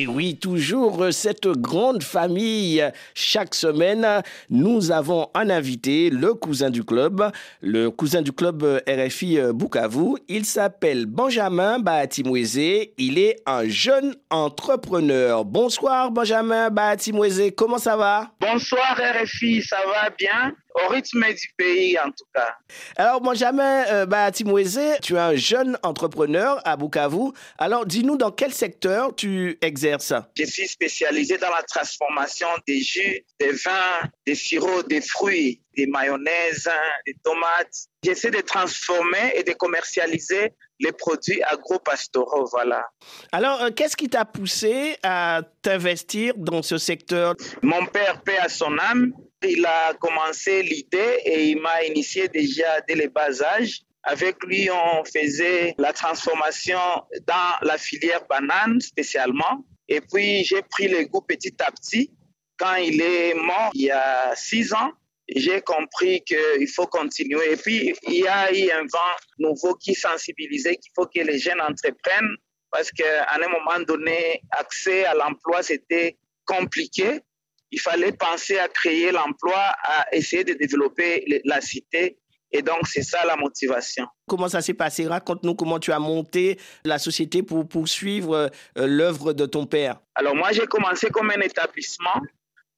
Et 0.00 0.06
oui, 0.06 0.36
toujours 0.36 1.06
cette 1.10 1.48
grande 1.48 2.04
famille. 2.04 2.88
Chaque 3.14 3.52
semaine, 3.52 4.06
nous 4.48 4.92
avons 4.92 5.28
un 5.34 5.50
invité, 5.50 6.08
le 6.08 6.34
cousin 6.34 6.70
du 6.70 6.84
club, 6.84 7.32
le 7.62 7.90
cousin 7.90 8.22
du 8.22 8.30
club 8.30 8.80
RFI 8.86 9.40
Bukavu. 9.52 10.18
Il 10.28 10.44
s'appelle 10.44 11.06
Benjamin 11.06 11.80
Bahatimweze. 11.80 12.92
Il 12.96 13.18
est 13.18 13.42
un 13.44 13.68
jeune 13.68 14.14
entrepreneur. 14.30 15.44
Bonsoir 15.44 16.12
Benjamin 16.12 16.70
Bahatimweze, 16.70 17.50
comment 17.56 17.78
ça 17.78 17.96
va? 17.96 18.30
Bonsoir 18.40 18.96
RFI, 19.20 19.62
ça 19.62 19.78
va 19.84 20.10
bien? 20.16 20.54
Au 20.84 20.88
rythme 20.88 21.24
du 21.32 21.48
pays 21.56 21.98
en 21.98 22.10
tout 22.10 22.26
cas. 22.34 22.54
Alors 22.96 23.20
Benjamin 23.20 23.84
euh, 23.88 24.06
Bahatimweze, 24.06 24.80
tu 25.02 25.14
es 25.14 25.18
un 25.18 25.34
jeune 25.34 25.78
entrepreneur 25.82 26.60
à 26.64 26.76
Bukavu. 26.76 27.32
Alors 27.58 27.86
dis-nous 27.86 28.16
dans 28.16 28.30
quel 28.30 28.52
secteur 28.52 29.14
tu 29.14 29.58
exerces? 29.62 30.12
Je 30.36 30.44
suis 30.44 30.68
spécialisé 30.68 31.38
dans 31.38 31.50
la 31.50 31.62
transformation 31.62 32.48
des 32.66 32.80
jus, 32.80 33.24
des 33.40 33.52
vins, 33.52 34.08
des 34.26 34.34
sirops, 34.34 34.86
des 34.88 35.00
fruits, 35.00 35.62
des 35.76 35.86
mayonnaises, 35.86 36.68
des 37.06 37.14
tomates. 37.22 37.88
J'essaie 38.04 38.30
de 38.30 38.40
transformer 38.40 39.32
et 39.34 39.42
de 39.42 39.52
commercialiser 39.52 40.52
les 40.80 40.92
produits 40.92 41.42
agro-pastoraux, 41.42 42.46
voilà. 42.52 42.86
Alors, 43.32 43.62
euh, 43.62 43.70
qu'est-ce 43.74 43.96
qui 43.96 44.08
t'a 44.08 44.24
poussé 44.24 44.96
à 45.02 45.42
t'investir 45.62 46.34
dans 46.36 46.62
ce 46.62 46.78
secteur? 46.78 47.34
Mon 47.62 47.84
père, 47.86 48.22
paix 48.22 48.38
à 48.38 48.48
son 48.48 48.78
âme, 48.78 49.12
il 49.42 49.64
a 49.66 49.94
commencé 49.94 50.62
l'idée 50.62 51.20
et 51.24 51.50
il 51.50 51.60
m'a 51.60 51.84
initié 51.84 52.28
déjà 52.28 52.80
dès 52.82 52.94
le 52.94 53.08
bas 53.08 53.42
âge. 53.42 53.82
Avec 54.02 54.36
lui, 54.44 54.70
on 54.70 55.04
faisait 55.04 55.74
la 55.78 55.92
transformation 55.92 56.78
dans 57.26 57.54
la 57.62 57.76
filière 57.76 58.24
banane 58.28 58.80
spécialement. 58.80 59.64
Et 59.88 60.00
puis, 60.00 60.44
j'ai 60.44 60.62
pris 60.62 60.88
le 60.88 61.04
goût 61.04 61.20
petit 61.20 61.54
à 61.60 61.70
petit. 61.70 62.10
Quand 62.58 62.76
il 62.76 63.00
est 63.00 63.34
mort, 63.34 63.70
il 63.74 63.82
y 63.82 63.90
a 63.90 64.34
six 64.34 64.72
ans, 64.72 64.92
j'ai 65.28 65.60
compris 65.60 66.22
qu'il 66.22 66.68
faut 66.74 66.86
continuer. 66.86 67.52
Et 67.52 67.56
puis, 67.56 67.94
il 68.06 68.14
y 68.14 68.26
a 68.26 68.52
eu 68.52 68.70
un 68.70 68.82
vent 68.82 69.16
nouveau 69.38 69.74
qui 69.74 69.94
sensibilisait 69.94 70.76
qu'il 70.76 70.92
faut 70.94 71.06
que 71.06 71.20
les 71.20 71.38
jeunes 71.38 71.60
entreprennent 71.60 72.36
parce 72.70 72.90
qu'à 72.90 73.26
un 73.34 73.48
moment 73.48 73.80
donné, 73.86 74.42
accès 74.50 75.04
à 75.04 75.14
l'emploi, 75.14 75.62
c'était 75.62 76.16
compliqué. 76.44 77.20
Il 77.70 77.80
fallait 77.80 78.12
penser 78.12 78.58
à 78.58 78.68
créer 78.68 79.12
l'emploi, 79.12 79.58
à 79.82 80.06
essayer 80.14 80.44
de 80.44 80.54
développer 80.54 81.42
la 81.44 81.60
cité. 81.60 82.18
Et 82.50 82.62
donc, 82.62 82.86
c'est 82.86 83.02
ça 83.02 83.26
la 83.26 83.36
motivation. 83.36 84.06
Comment 84.26 84.48
ça 84.48 84.62
s'est 84.62 84.72
passé? 84.72 85.06
Raconte-nous 85.06 85.54
comment 85.54 85.78
tu 85.78 85.92
as 85.92 85.98
monté 85.98 86.58
la 86.84 86.98
société 86.98 87.42
pour 87.42 87.68
poursuivre 87.68 88.50
l'œuvre 88.74 89.34
de 89.34 89.44
ton 89.44 89.66
père. 89.66 90.00
Alors, 90.14 90.34
moi, 90.34 90.52
j'ai 90.52 90.66
commencé 90.66 91.10
comme 91.10 91.30
un 91.30 91.40
établissement 91.42 92.22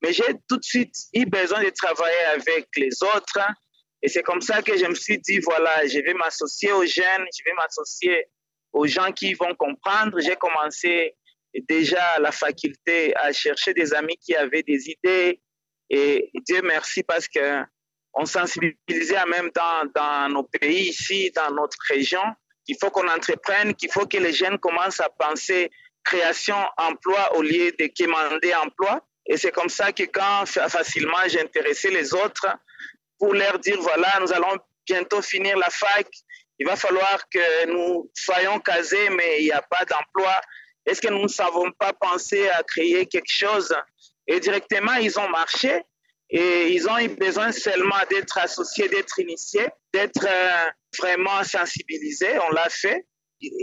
mais 0.01 0.13
j'ai 0.13 0.35
tout 0.47 0.57
de 0.57 0.63
suite 0.63 0.95
eu 1.13 1.25
besoin 1.25 1.63
de 1.63 1.69
travailler 1.69 2.23
avec 2.35 2.67
les 2.75 3.03
autres. 3.03 3.39
Et 4.01 4.09
c'est 4.09 4.23
comme 4.23 4.41
ça 4.41 4.61
que 4.61 4.75
je 4.77 4.85
me 4.85 4.95
suis 4.95 5.19
dit, 5.19 5.39
voilà, 5.39 5.85
je 5.85 5.99
vais 5.99 6.13
m'associer 6.13 6.71
aux 6.71 6.85
jeunes, 6.85 7.25
je 7.37 7.43
vais 7.45 7.53
m'associer 7.53 8.25
aux 8.73 8.87
gens 8.87 9.11
qui 9.11 9.33
vont 9.35 9.53
comprendre. 9.55 10.19
J'ai 10.19 10.35
commencé 10.35 11.15
déjà 11.67 12.03
à 12.11 12.19
la 12.19 12.31
faculté 12.31 13.15
à 13.15 13.31
chercher 13.31 13.73
des 13.73 13.93
amis 13.93 14.17
qui 14.17 14.35
avaient 14.35 14.63
des 14.63 14.89
idées. 14.89 15.41
Et 15.89 16.29
Dieu 16.45 16.61
merci 16.63 17.03
parce 17.03 17.27
que 17.27 17.63
on 18.13 18.25
sensibilisait 18.25 19.19
en 19.19 19.27
même 19.27 19.51
temps 19.51 19.83
dans 19.95 20.29
nos 20.29 20.43
pays 20.43 20.89
ici, 20.89 21.31
dans 21.31 21.51
notre 21.51 21.77
région, 21.89 22.23
qu'il 22.65 22.75
faut 22.79 22.89
qu'on 22.89 23.07
entreprenne, 23.07 23.73
qu'il 23.73 23.91
faut 23.91 24.05
que 24.05 24.17
les 24.17 24.33
jeunes 24.33 24.57
commencent 24.59 24.99
à 24.99 25.09
penser 25.09 25.71
création, 26.03 26.57
emploi 26.77 27.35
au 27.35 27.41
lieu 27.41 27.71
de 27.71 27.85
quémander 27.87 28.53
emploi. 28.55 29.05
Et 29.25 29.37
c'est 29.37 29.51
comme 29.51 29.69
ça 29.69 29.91
que 29.91 30.03
quand 30.03 30.45
facilement 30.45 31.17
j'ai 31.27 31.41
intéressé 31.41 31.89
les 31.89 32.13
autres 32.13 32.47
pour 33.19 33.33
leur 33.33 33.59
dire, 33.59 33.79
voilà, 33.79 34.19
nous 34.19 34.33
allons 34.33 34.57
bientôt 34.85 35.21
finir 35.21 35.57
la 35.57 35.69
fac, 35.69 36.07
il 36.59 36.67
va 36.67 36.75
falloir 36.75 37.27
que 37.29 37.67
nous 37.67 38.11
soyons 38.13 38.59
casés, 38.59 39.09
mais 39.09 39.39
il 39.39 39.45
n'y 39.45 39.51
a 39.51 39.61
pas 39.61 39.85
d'emploi. 39.85 40.33
Est-ce 40.85 41.01
que 41.01 41.09
nous 41.09 41.23
ne 41.23 41.27
savons 41.27 41.71
pas 41.71 41.93
penser 41.93 42.49
à 42.49 42.63
créer 42.63 43.05
quelque 43.05 43.31
chose? 43.31 43.73
Et 44.27 44.39
directement, 44.39 44.93
ils 44.93 45.17
ont 45.19 45.29
marché 45.29 45.83
et 46.29 46.73
ils 46.73 46.87
ont 46.89 46.97
eu 46.97 47.09
besoin 47.09 47.51
seulement 47.51 47.99
d'être 48.09 48.37
associés, 48.37 48.87
d'être 48.87 49.19
initiés, 49.19 49.67
d'être 49.93 50.25
vraiment 50.97 51.43
sensibilisés. 51.43 52.39
On 52.49 52.51
l'a 52.51 52.69
fait. 52.69 53.05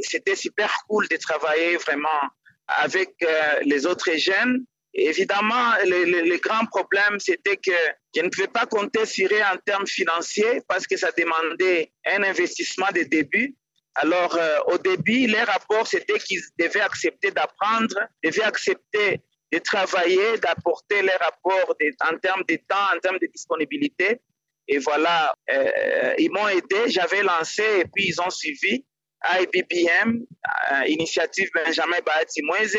C'était 0.02 0.36
super 0.36 0.72
cool 0.88 1.08
de 1.08 1.16
travailler 1.16 1.76
vraiment 1.76 2.20
avec 2.66 3.14
les 3.62 3.86
autres 3.86 4.12
jeunes 4.16 4.64
Évidemment, 4.94 5.72
le, 5.84 6.04
le, 6.04 6.22
le, 6.22 6.38
grand 6.38 6.64
problème, 6.66 7.20
c'était 7.20 7.56
que 7.56 7.70
je 8.16 8.22
ne 8.22 8.28
pouvais 8.30 8.48
pas 8.48 8.66
compter 8.66 9.04
sur 9.04 9.28
eux 9.30 9.42
en 9.42 9.56
termes 9.58 9.86
financiers 9.86 10.62
parce 10.66 10.86
que 10.86 10.96
ça 10.96 11.10
demandait 11.16 11.92
un 12.06 12.22
investissement 12.22 12.88
de 12.94 13.02
début. 13.02 13.54
Alors, 14.00 14.36
euh, 14.36 14.58
au 14.68 14.78
début, 14.78 15.26
les 15.26 15.42
rapports, 15.42 15.86
c'était 15.88 16.20
qu'ils 16.20 16.40
devaient 16.56 16.80
accepter 16.80 17.32
d'apprendre, 17.32 17.98
devaient 18.22 18.44
accepter 18.44 19.20
de 19.52 19.58
travailler, 19.58 20.38
d'apporter 20.38 21.02
les 21.02 21.16
rapports 21.16 21.74
en 22.08 22.16
termes 22.18 22.44
de 22.48 22.56
temps, 22.68 22.94
en 22.94 23.00
termes 23.00 23.18
de 23.18 23.26
disponibilité. 23.26 24.20
Et 24.68 24.78
voilà, 24.78 25.34
euh, 25.50 26.14
ils 26.16 26.30
m'ont 26.30 26.46
aidé, 26.46 26.88
j'avais 26.88 27.24
lancé 27.24 27.64
et 27.80 27.84
puis 27.92 28.06
ils 28.08 28.20
ont 28.20 28.30
suivi. 28.30 28.84
IBBM, 29.24 30.20
euh, 30.20 30.86
Initiative 30.86 31.50
Benjamin 31.52 31.98
Bahati 32.06 32.42
Moise. 32.42 32.78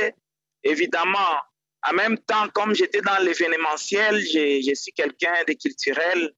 Évidemment, 0.64 1.36
en 1.86 1.94
même 1.96 2.18
temps, 2.20 2.48
comme 2.54 2.74
j'étais 2.74 3.02
dans 3.02 3.18
l'événementiel, 3.22 4.22
je, 4.22 4.74
suis 4.74 4.94
quelqu'un 4.94 5.44
de 5.46 5.54
culturel. 5.54 6.32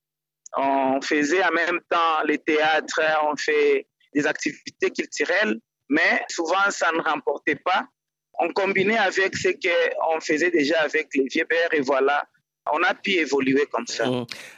On 0.56 1.00
faisait 1.00 1.44
en 1.44 1.52
même 1.52 1.80
temps 1.88 2.24
le 2.26 2.36
théâtre, 2.38 3.00
on 3.30 3.36
fait 3.36 3.86
des 4.14 4.26
activités 4.26 4.90
culturelles, 4.90 5.58
mais 5.88 6.24
souvent 6.28 6.70
ça 6.70 6.90
ne 6.92 7.00
remportait 7.00 7.56
pas. 7.56 7.86
On 8.38 8.52
combinait 8.52 8.98
avec 8.98 9.36
ce 9.36 9.48
qu'on 9.48 10.20
faisait 10.20 10.50
déjà 10.50 10.80
avec 10.80 11.08
les 11.14 11.24
vieux 11.24 11.44
pères 11.44 11.72
et 11.72 11.80
voilà, 11.80 12.24
on 12.70 12.82
a 12.82 12.94
pu 12.94 13.12
évoluer 13.12 13.66
comme 13.70 13.86
ça. 13.86 14.04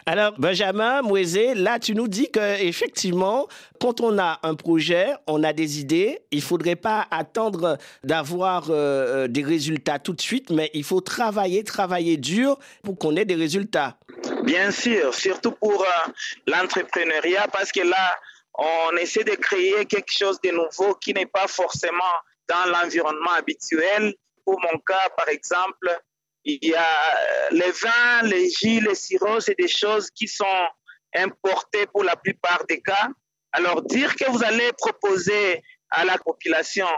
Alors, 0.06 0.34
Benjamin 0.38 1.02
Mouezé, 1.02 1.54
là, 1.54 1.78
tu 1.78 1.94
nous 1.94 2.08
dis 2.08 2.30
que 2.30 2.62
effectivement, 2.62 3.48
quand 3.80 4.00
on 4.00 4.18
a 4.18 4.40
un 4.42 4.54
projet, 4.54 5.12
on 5.26 5.42
a 5.42 5.52
des 5.52 5.80
idées, 5.80 6.20
il 6.30 6.42
faudrait 6.42 6.76
pas 6.76 7.06
attendre 7.10 7.78
d'avoir 8.02 8.66
euh, 8.68 9.26
des 9.26 9.42
résultats 9.42 9.98
tout 9.98 10.12
de 10.12 10.20
suite, 10.20 10.50
mais 10.50 10.70
il 10.74 10.84
faut 10.84 11.00
travailler, 11.00 11.64
travailler 11.64 12.16
dur 12.16 12.58
pour 12.82 12.98
qu'on 12.98 13.16
ait 13.16 13.24
des 13.24 13.36
résultats. 13.36 13.96
Bien 14.42 14.70
sûr, 14.70 15.14
surtout 15.14 15.52
pour 15.52 15.82
euh, 15.82 16.10
l'entrepreneuriat, 16.46 17.46
parce 17.52 17.72
que 17.72 17.80
là, 17.80 18.14
on 18.54 18.96
essaie 18.96 19.24
de 19.24 19.34
créer 19.34 19.84
quelque 19.86 20.12
chose 20.12 20.40
de 20.42 20.50
nouveau 20.50 20.94
qui 20.94 21.12
n'est 21.12 21.26
pas 21.26 21.48
forcément 21.48 22.14
dans 22.48 22.70
l'environnement 22.70 23.32
habituel. 23.32 24.14
Pour 24.44 24.60
mon 24.60 24.78
cas, 24.86 25.08
par 25.16 25.28
exemple, 25.28 25.98
il 26.44 26.58
y 26.62 26.74
a 26.74 27.50
les 27.50 27.70
vins, 27.70 28.22
les 28.22 28.50
jus, 28.50 28.80
les 28.80 28.94
sirops, 28.94 29.46
c'est 29.46 29.58
des 29.58 29.68
choses 29.68 30.10
qui 30.10 30.28
sont 30.28 30.66
importées 31.14 31.86
pour 31.86 32.04
la 32.04 32.16
plupart 32.16 32.64
des 32.66 32.80
cas. 32.80 33.08
Alors 33.52 33.82
dire 33.82 34.14
que 34.14 34.30
vous 34.30 34.44
allez 34.44 34.72
proposer 34.72 35.62
à 35.90 36.04
la 36.04 36.18
population 36.18 36.88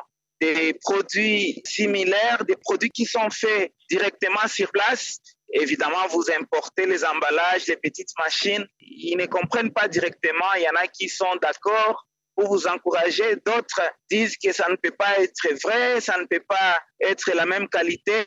des 0.40 0.74
produits 0.74 1.62
similaires, 1.64 2.44
des 2.44 2.56
produits 2.56 2.90
qui 2.90 3.06
sont 3.06 3.30
faits 3.30 3.72
directement 3.88 4.46
sur 4.48 4.70
place, 4.70 5.18
évidemment, 5.52 6.06
vous 6.10 6.24
importez 6.38 6.86
les 6.86 7.04
emballages, 7.04 7.66
les 7.66 7.76
petites 7.76 8.12
machines, 8.18 8.66
ils 8.80 9.16
ne 9.16 9.26
comprennent 9.26 9.72
pas 9.72 9.88
directement. 9.88 10.52
Il 10.56 10.62
y 10.62 10.68
en 10.68 10.76
a 10.76 10.86
qui 10.86 11.08
sont 11.08 11.36
d'accord 11.40 12.06
pour 12.34 12.48
vous 12.48 12.66
encourager, 12.66 13.36
d'autres 13.46 13.80
disent 14.10 14.36
que 14.36 14.52
ça 14.52 14.68
ne 14.68 14.76
peut 14.76 14.90
pas 14.90 15.18
être 15.20 15.48
vrai, 15.62 16.00
ça 16.02 16.18
ne 16.18 16.26
peut 16.26 16.44
pas 16.46 16.78
être 17.00 17.32
la 17.34 17.46
même 17.46 17.66
qualité. 17.68 18.26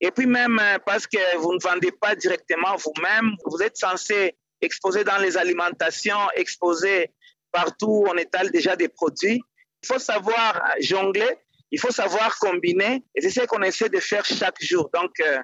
Et 0.00 0.10
puis 0.10 0.26
même 0.26 0.60
parce 0.84 1.06
que 1.06 1.36
vous 1.38 1.54
ne 1.54 1.60
vendez 1.62 1.90
pas 1.90 2.14
directement 2.14 2.76
vous-même, 2.76 3.34
vous 3.46 3.62
êtes 3.62 3.78
censé 3.78 4.36
exposer 4.60 5.04
dans 5.04 5.16
les 5.16 5.38
alimentations, 5.38 6.28
exposer 6.36 7.10
partout, 7.50 8.04
on 8.08 8.16
étale 8.16 8.50
déjà 8.50 8.76
des 8.76 8.88
produits. 8.88 9.42
Il 9.82 9.86
faut 9.86 9.98
savoir 9.98 10.62
jongler, 10.80 11.38
il 11.70 11.80
faut 11.80 11.90
savoir 11.90 12.38
combiner, 12.38 13.02
et 13.14 13.20
c'est 13.22 13.30
ce 13.30 13.46
qu'on 13.46 13.62
essaie 13.62 13.88
de 13.88 14.00
faire 14.00 14.24
chaque 14.24 14.62
jour. 14.62 14.90
Donc, 14.92 15.12
euh, 15.20 15.38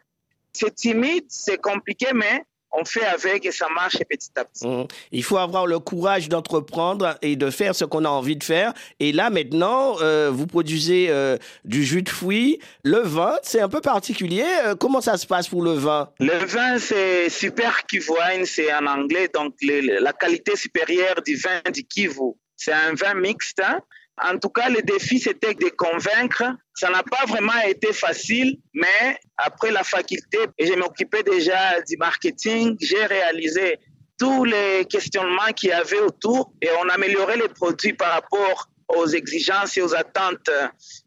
c'est 0.57 0.75
timide, 0.75 1.25
c'est 1.29 1.61
compliqué, 1.61 2.09
mais 2.15 2.45
on 2.73 2.85
fait 2.85 3.05
avec 3.07 3.47
et 3.47 3.53
ça 3.53 3.69
marche 3.75 3.97
petit 4.11 4.31
à 4.37 4.45
petit. 4.45 4.67
Mmh. 4.67 4.87
Il 5.13 5.23
faut 5.23 5.39
avoir 5.39 5.67
le 5.67 5.79
courage 5.79 6.29
d'entreprendre 6.29 7.17
et 7.23 7.37
de 7.37 7.49
faire 7.51 7.75
ce 7.75 7.85
qu'on 7.85 8.05
a 8.05 8.09
envie 8.09 8.37
de 8.37 8.45
faire. 8.45 8.75
Et 9.01 9.13
là, 9.13 9.31
maintenant, 9.31 9.97
euh, 10.01 10.31
vous 10.33 10.47
produisez 10.47 11.07
euh, 11.09 11.39
du 11.65 11.85
jus 11.85 12.03
de 12.03 12.09
fruits. 12.09 12.59
Le 12.83 12.99
vin, 12.99 13.37
c'est 13.43 13.61
un 13.61 13.69
peu 13.69 13.81
particulier. 13.81 14.45
Euh, 14.65 14.75
comment 14.75 15.01
ça 15.01 15.17
se 15.17 15.27
passe 15.27 15.49
pour 15.49 15.63
le 15.63 15.73
vin? 15.73 16.11
Le 16.19 16.45
vin, 16.45 16.79
c'est 16.79 17.31
Super 17.31 17.87
Kivu 17.87 18.11
Wine, 18.11 18.45
c'est 18.45 18.73
en 18.75 18.87
anglais, 18.87 19.31
donc 19.33 19.55
la 19.63 20.13
qualité 20.13 20.57
supérieure 20.57 21.23
du 21.25 21.37
vin 21.37 21.61
du 21.73 21.85
Kivu. 21.85 22.35
C'est 22.57 22.73
un 22.73 22.95
vin 22.95 23.15
mixte. 23.15 23.61
hein. 23.61 23.81
En 24.23 24.39
tout 24.39 24.49
cas, 24.49 24.69
le 24.71 24.81
défi, 24.83 25.19
c'était 25.19 25.55
de 25.55 25.69
convaincre. 25.77 26.45
Ça 26.75 26.89
n'a 26.91 27.03
pas 27.03 27.27
vraiment 27.27 27.61
été 27.67 27.93
facile, 27.93 28.59
mais 28.73 29.19
après 29.37 29.71
la 29.71 29.85
faculté, 29.85 30.39
je 30.59 30.73
m'occupais 30.75 31.23
déjà 31.23 31.81
du 31.83 31.97
marketing, 31.99 32.77
j'ai 32.81 33.05
réalisé 33.05 33.79
tous 34.19 34.45
les 34.45 34.87
questionnements 34.89 35.53
qu'il 35.55 35.69
y 35.69 35.73
avait 35.73 36.01
autour 36.01 36.53
et 36.63 36.69
on 36.83 36.89
améliorait 36.89 37.37
les 37.37 37.49
produits 37.49 37.93
par 37.93 38.13
rapport 38.13 38.69
aux 38.89 39.07
exigences 39.07 39.77
et 39.77 39.83
aux 39.83 39.95
attentes 39.95 40.49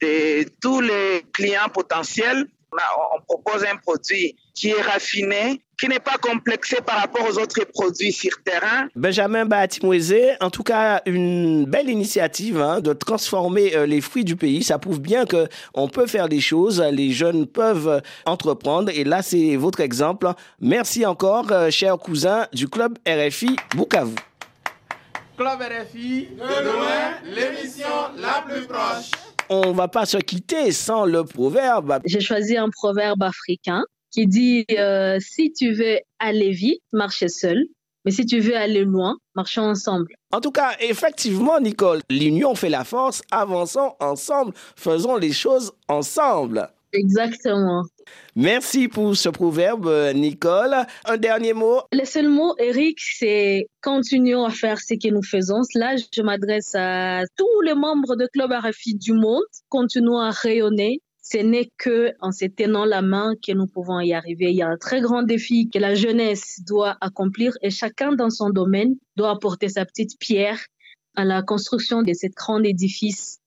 de 0.02 0.46
tous 0.62 0.82
les 0.82 1.24
clients 1.34 1.70
potentiels. 1.74 2.46
On 3.16 3.22
propose 3.22 3.64
un 3.66 3.78
produit 3.78 4.36
qui 4.54 4.70
est 4.70 4.82
raffiné, 4.82 5.62
qui 5.80 5.88
n'est 5.88 6.00
pas 6.00 6.18
complexé 6.22 6.78
par 6.86 7.00
rapport 7.00 7.26
aux 7.28 7.40
autres 7.40 7.64
produits 7.74 8.12
sur 8.12 8.32
terrain. 8.44 8.88
Benjamin 8.96 9.46
Batimouezé, 9.46 10.34
en 10.42 10.50
tout 10.50 10.64
cas, 10.64 11.02
une 11.06 11.66
belle 11.66 11.90
initiative 11.90 12.62
hein, 12.62 12.82
de 12.82 12.94
transformer 12.94 13.76
euh, 13.76 13.86
les 13.86 14.02
fruits 14.02 14.26
du 14.26 14.36
pays. 14.36 14.64
Ça 14.64 14.78
prouve 14.78 15.00
bien 15.00 15.26
que 15.26 15.48
on 15.74 15.88
peut 15.88 16.08
faire 16.08 16.28
des 16.30 16.42
choses, 16.42 16.82
les 16.82 17.12
jeunes 17.12 17.48
peuvent 17.48 17.88
euh, 17.88 18.00
entreprendre. 18.26 18.92
Et 18.94 19.04
là, 19.04 19.22
c'est 19.22 19.56
votre 19.56 19.80
exemple. 19.80 20.32
Merci 20.60 21.06
encore, 21.06 21.52
euh, 21.52 21.70
cher 21.70 21.98
cousin 21.98 22.48
du 22.54 22.68
club 22.68 22.98
RFI 23.08 23.56
Bukavu. 23.76 24.16
Club 25.38 25.62
RFI, 25.62 26.28
de 26.36 26.64
loin, 26.66 27.14
l'émission 27.24 27.88
la 28.18 28.44
plus 28.46 28.68
proche. 28.68 29.12
On 29.50 29.72
va 29.72 29.88
pas 29.88 30.06
se 30.06 30.18
quitter 30.18 30.72
sans 30.72 31.06
le 31.06 31.24
proverbe. 31.24 32.00
J'ai 32.06 32.22
choisi 32.22 32.56
un 32.56 32.70
proverbe 32.70 33.24
africain 33.24 33.84
qui 34.12 34.28
dit 34.28 34.66
euh, 34.72 35.18
si 35.20 35.52
tu 35.54 35.74
veux 35.74 36.00
aller 36.20 36.52
vite, 36.52 36.82
marche 36.92 37.26
seul, 37.28 37.66
mais 38.06 38.12
si 38.12 38.26
tu 38.26 38.40
veux 38.40 38.56
aller 38.56 38.84
loin, 38.84 39.18
marchons 39.36 39.64
ensemble. 39.64 40.16
En 40.32 40.40
tout 40.42 40.52
cas, 40.52 40.72
effectivement, 40.80 41.60
Nicole, 41.60 42.02
l'union 42.10 42.56
fait 42.56 42.70
la 42.70 42.84
force. 42.84 43.22
Avançons 43.32 43.94
ensemble, 44.00 44.54
faisons 44.76 45.18
les 45.18 45.32
choses 45.32 45.74
ensemble. 45.88 46.70
Exactement. 46.94 47.84
Merci 48.36 48.88
pour 48.88 49.16
ce 49.16 49.30
proverbe, 49.30 50.12
Nicole. 50.16 50.76
Un 51.06 51.18
dernier 51.18 51.54
mot? 51.54 51.82
Le 51.92 52.06
seul 52.06 52.30
mot, 52.30 52.56
Eric, 52.58 52.98
c'est 53.00 53.68
continuons 53.82 54.46
à 54.46 54.50
faire 54.50 54.80
ce 54.80 54.96
que 54.96 55.14
nous 55.14 55.24
faisons. 55.24 55.62
Là, 55.76 55.96
je 55.98 56.22
m'adresse 56.22 56.74
à 56.76 57.24
tous 57.38 57.62
les 57.62 57.76
membres 57.76 58.16
de 58.16 58.28
Club 58.34 58.52
RFI 58.52 58.96
du 58.96 59.14
monde. 59.14 59.44
Continuons 59.70 60.20
à 60.20 60.32
rayonner. 60.32 61.02
Ce 61.22 61.38
n'est 61.38 61.70
que 61.78 62.14
en 62.22 62.32
se 62.32 62.46
tenant 62.46 62.86
la 62.86 63.04
main 63.04 63.34
que 63.46 63.52
nous 63.52 63.68
pouvons 63.68 64.00
y 64.00 64.14
arriver. 64.14 64.50
Il 64.50 64.56
y 64.56 64.64
a 64.64 64.70
un 64.70 64.78
très 64.78 65.00
grand 65.00 65.22
défi 65.22 65.70
que 65.70 65.78
la 65.78 65.94
jeunesse 65.94 66.62
doit 66.66 66.98
accomplir 67.02 67.54
et 67.62 67.70
chacun 67.70 68.14
dans 68.14 68.32
son 68.32 68.50
domaine 68.50 68.96
doit 69.16 69.32
apporter 69.32 69.70
sa 69.70 69.86
petite 69.86 70.18
pierre 70.20 70.60
à 71.16 71.26
la 71.26 71.44
construction 71.44 72.02
de 72.02 72.14
cet 72.14 72.34
grand 72.34 72.64
édifice 72.64 73.39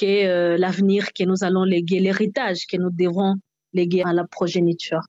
qu'est 0.00 0.26
euh, 0.26 0.56
l'avenir 0.56 1.12
que 1.12 1.24
nous 1.24 1.44
allons 1.44 1.64
léguer, 1.64 2.00
l'héritage 2.00 2.66
que 2.66 2.78
nous 2.78 2.90
devons 2.90 3.34
léguer 3.74 4.02
à 4.02 4.14
la 4.14 4.24
progéniture. 4.26 5.00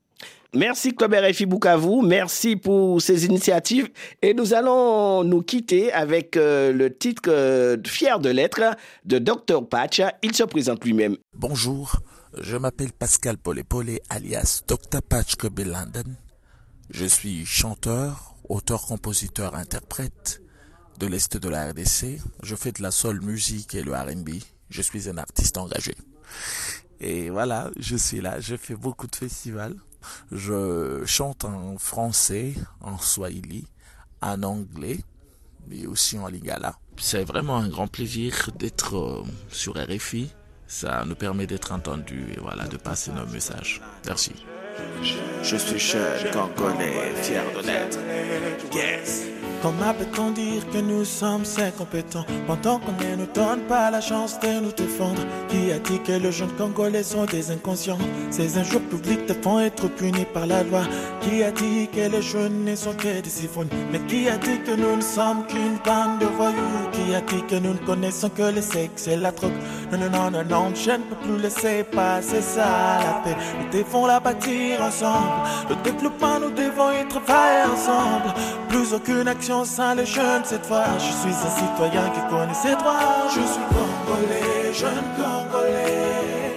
Merci 0.54 0.94
Club 0.94 1.14
RFI 1.14 1.46
Bukavu, 1.46 2.02
merci 2.02 2.56
pour 2.56 3.00
ces 3.00 3.24
initiatives 3.24 3.88
et 4.20 4.34
nous 4.34 4.52
allons 4.52 5.24
nous 5.24 5.40
quitter 5.40 5.90
avec 5.90 6.36
euh, 6.36 6.74
le 6.74 6.94
titre 6.94 7.22
euh, 7.28 7.78
Fier 7.86 8.18
de 8.18 8.28
l'être 8.28 8.60
de 9.06 9.18
Dr 9.18 9.66
Patch. 9.66 10.02
Il 10.22 10.34
se 10.34 10.42
présente 10.42 10.84
lui-même. 10.84 11.16
Bonjour, 11.34 11.96
je 12.38 12.58
m'appelle 12.58 12.92
Pascal 12.92 13.38
Polé-Polé 13.38 14.02
alias 14.10 14.60
Dr. 14.68 15.00
Patch 15.00 15.36
London. 15.42 16.10
Je 16.90 17.06
suis 17.06 17.46
chanteur, 17.46 18.34
auteur, 18.46 18.84
compositeur, 18.86 19.54
interprète 19.54 20.42
de 20.98 21.06
l'Est 21.06 21.38
de 21.38 21.48
la 21.48 21.70
RDC. 21.70 22.20
Je 22.42 22.54
fais 22.54 22.72
de 22.72 22.82
la 22.82 22.90
soul 22.90 23.22
musique 23.22 23.74
et 23.74 23.82
le 23.82 23.92
R&B. 23.92 24.32
Je 24.72 24.80
suis 24.80 25.08
un 25.10 25.18
artiste 25.18 25.58
engagé. 25.58 25.94
Et 26.98 27.28
voilà, 27.28 27.70
je 27.78 27.96
suis 27.96 28.20
là, 28.22 28.40
je 28.40 28.56
fais 28.56 28.74
beaucoup 28.74 29.06
de 29.06 29.14
festivals. 29.14 29.76
Je 30.30 31.02
chante 31.04 31.44
en 31.44 31.76
français, 31.76 32.54
en 32.80 32.96
swahili, 32.96 33.66
en 34.22 34.42
anglais, 34.42 35.00
mais 35.68 35.86
aussi 35.86 36.18
en 36.18 36.28
lingala. 36.28 36.78
C'est 36.96 37.24
vraiment 37.24 37.58
un 37.58 37.68
grand 37.68 37.86
plaisir 37.86 38.50
d'être 38.58 38.96
euh, 38.96 39.22
sur 39.50 39.74
RFI. 39.74 40.32
Ça 40.66 41.04
nous 41.06 41.14
permet 41.16 41.46
d'être 41.46 41.72
entendus 41.72 42.32
et 42.34 42.40
voilà, 42.40 42.66
de 42.66 42.78
passer 42.78 43.12
nos 43.12 43.26
messages. 43.26 43.82
Merci. 44.06 44.32
Je 45.42 45.56
suis 45.56 45.78
jeune 45.78 46.32
congolais, 46.32 47.12
fier 47.22 47.44
de 47.54 47.66
l'être. 47.66 47.98
Yes. 48.74 49.41
Comment 49.62 49.94
peut-on 49.94 50.32
dire 50.32 50.68
que 50.72 50.78
nous 50.78 51.04
sommes 51.04 51.44
incompétents 51.56 52.26
pendant 52.48 52.80
qu'on 52.80 52.90
ne 52.90 53.14
nous 53.14 53.28
donne 53.32 53.60
pas 53.68 53.92
la 53.92 54.00
chance 54.00 54.40
de 54.40 54.58
nous 54.58 54.72
défendre 54.72 55.22
Qui 55.48 55.70
a 55.70 55.78
dit 55.78 56.00
que 56.00 56.10
les 56.12 56.32
jeunes 56.32 56.50
congolais 56.58 57.04
sont 57.04 57.26
des 57.26 57.52
inconscients 57.52 57.98
Ces 58.30 58.58
injures 58.58 58.82
publiques 58.82 59.24
te 59.26 59.34
font 59.34 59.60
être 59.60 59.86
punis 59.86 60.26
par 60.34 60.48
la 60.48 60.64
loi 60.64 60.82
Qui 61.20 61.44
a 61.44 61.52
dit 61.52 61.88
que 61.94 62.10
les 62.10 62.22
jeunes 62.22 62.64
ne 62.64 62.74
sont 62.74 62.94
que 62.94 63.20
des 63.20 63.44
ivrognes 63.44 63.68
Mais 63.92 64.00
qui 64.08 64.28
a 64.28 64.36
dit 64.36 64.58
que 64.66 64.72
nous 64.72 64.96
ne 64.96 65.00
sommes 65.00 65.46
qu'une 65.46 65.78
bande 65.84 66.18
de 66.18 66.26
voyous 66.26 66.90
Qui 66.90 67.14
a 67.14 67.20
dit 67.20 67.46
que 67.46 67.54
nous 67.54 67.74
ne 67.74 67.86
connaissons 67.86 68.30
que 68.30 68.52
le 68.52 68.62
sexe 68.62 69.06
et 69.06 69.16
la 69.16 69.30
drogue 69.30 69.52
Non, 69.92 69.98
non, 69.98 70.08
non, 70.08 70.30
non, 70.30 70.44
non, 70.48 70.74
je 70.74 70.90
ne 70.92 71.02
peux 71.04 71.16
plus 71.16 71.36
laisser 71.36 71.84
passer 71.84 72.40
ça 72.40 72.98
La 73.04 73.20
paix, 73.22 73.36
nous 73.60 73.78
devons 73.78 74.06
la 74.06 74.20
bâtir 74.20 74.80
ensemble 74.80 75.46
Le 75.68 75.76
développement, 75.84 76.40
nous 76.40 76.50
devons 76.50 76.92
y 76.92 77.06
travailler 77.08 77.64
ensemble 77.70 78.32
Plus 78.70 78.94
aucune 78.94 79.28
action 79.28 79.66
sans 79.66 79.92
les 79.92 80.06
jeunes 80.06 80.44
cette 80.44 80.64
fois. 80.64 80.86
Je 80.96 81.12
suis 81.12 81.28
un 81.28 81.50
citoyen 81.60 82.08
qui 82.08 82.20
connaît 82.30 82.54
ses 82.54 82.74
droits. 82.74 83.28
Je 83.28 83.40
suis 83.40 83.66
congolais, 83.68 84.72
jeune 84.72 85.04
congolais. 85.14 86.54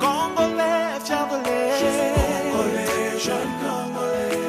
Congolais, 0.00 0.98
fier 1.04 1.24
de. 1.30 1.36
Je 1.80 1.88
suis 1.96 2.12
congolais, 2.16 3.18
jeune 3.26 3.52
congolais. 3.62 4.42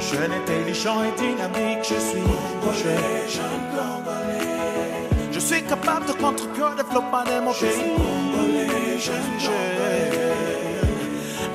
Jeune, 0.00 0.32
intelligent 0.32 1.04
et 1.04 1.12
dynamique. 1.20 1.82
Je 1.82 2.00
suis 2.00 2.22
congolais, 2.22 3.28
jeune 3.28 3.64
congolais. 3.76 4.03
Je 5.46 5.56
suis 5.56 5.62
capable 5.64 6.06
de 6.06 6.12
contribuer 6.12 6.62
au 6.62 6.74
développement 6.74 7.22
de 7.22 7.44
mon 7.44 7.52
pays. 7.52 7.60
Je 7.60 7.66
suis 7.66 7.90
congolais, 7.90 8.98
jeune 8.98 9.38
jeune. 9.38 10.24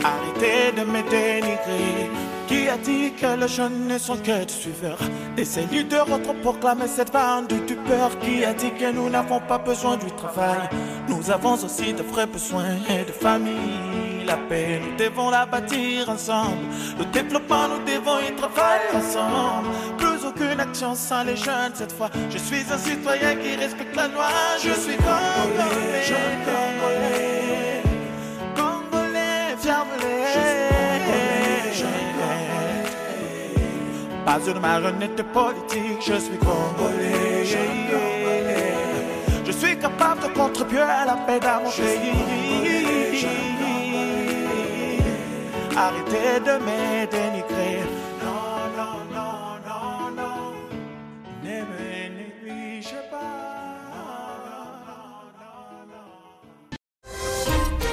Arrêtez 0.04 0.80
de 0.80 0.84
me 0.86 1.02
dénigrer. 1.10 2.12
Qui 2.47 2.67
a 2.67 2.78
dit 2.78 3.13
que 3.13 3.39
les 3.39 3.47
jeunes 3.47 3.88
ne 3.88 3.97
sont 3.97 4.17
que 4.17 4.45
des 4.45 4.54
suiveurs? 4.54 4.99
Des 5.36 5.43
de 5.84 5.97
retro 5.97 6.34
proclamer 6.34 6.88
cette 6.88 7.12
bande 7.12 7.47
du 7.47 7.75
peur 7.75 8.12
Qui 8.19 8.45
a 8.45 8.54
dit 8.54 8.71
que 8.71 8.91
nous 8.91 9.10
n'avons 9.10 9.39
pas 9.39 9.58
besoin 9.58 9.97
du 9.97 10.12
travail? 10.12 10.69
Nous 11.08 11.32
avons 11.32 11.54
aussi 11.54 11.93
de 11.93 12.04
vrais 12.04 12.28
besoins 12.28 12.75
et 12.89 13.06
de 13.06 13.12
famille 13.12 14.25
La 14.25 14.38
paix, 14.38 14.82
nous 14.84 14.95
devons 14.97 15.30
la 15.32 15.45
bâtir 15.45 16.10
ensemble 16.10 16.65
Le 16.99 17.06
développement, 17.06 17.67
nous 17.69 17.86
devons 17.91 18.19
y 18.19 18.36
travailler 18.36 18.91
ensemble 18.95 19.67
Plus 19.97 20.18
aucune 20.39 20.60
action 20.60 20.95
sans 20.95 21.23
les 21.23 21.36
jeunes. 21.36 21.73
Cette 21.73 21.91
fois 21.91 22.10
Je 22.30 22.38
suis 22.38 22.63
un 22.71 22.78
citoyen 22.78 23.36
qui 23.36 23.56
respecte 23.56 23.95
la 23.95 24.08
loi. 24.08 24.28
Je 24.62 24.73
suis 24.73 24.97
congolais, 24.97 26.04
jeune 26.06 26.39
congolais. 26.45 27.84
Congolais, 28.56 29.56
fier 29.60 29.86
de 29.86 30.02
l'être 30.02 30.19
pas 34.25 34.39
une 34.45 34.60
marionnette 34.60 35.23
politique, 35.34 36.02
je 36.06 36.13
suis 36.19 36.38
congolais. 36.38 37.45
Je 39.43 39.52
suis 39.52 39.75
capable 39.80 40.21
de 40.21 40.28
contribuer 40.28 40.82
à 40.82 41.06
la 41.06 41.15
paix 41.25 41.39
dans 41.39 41.63
mon 41.63 41.71
pays. 41.71 43.25
Arrêtez 45.75 46.39
de 46.45 46.60
me 46.63 47.08
dénigrer. 47.08 48.09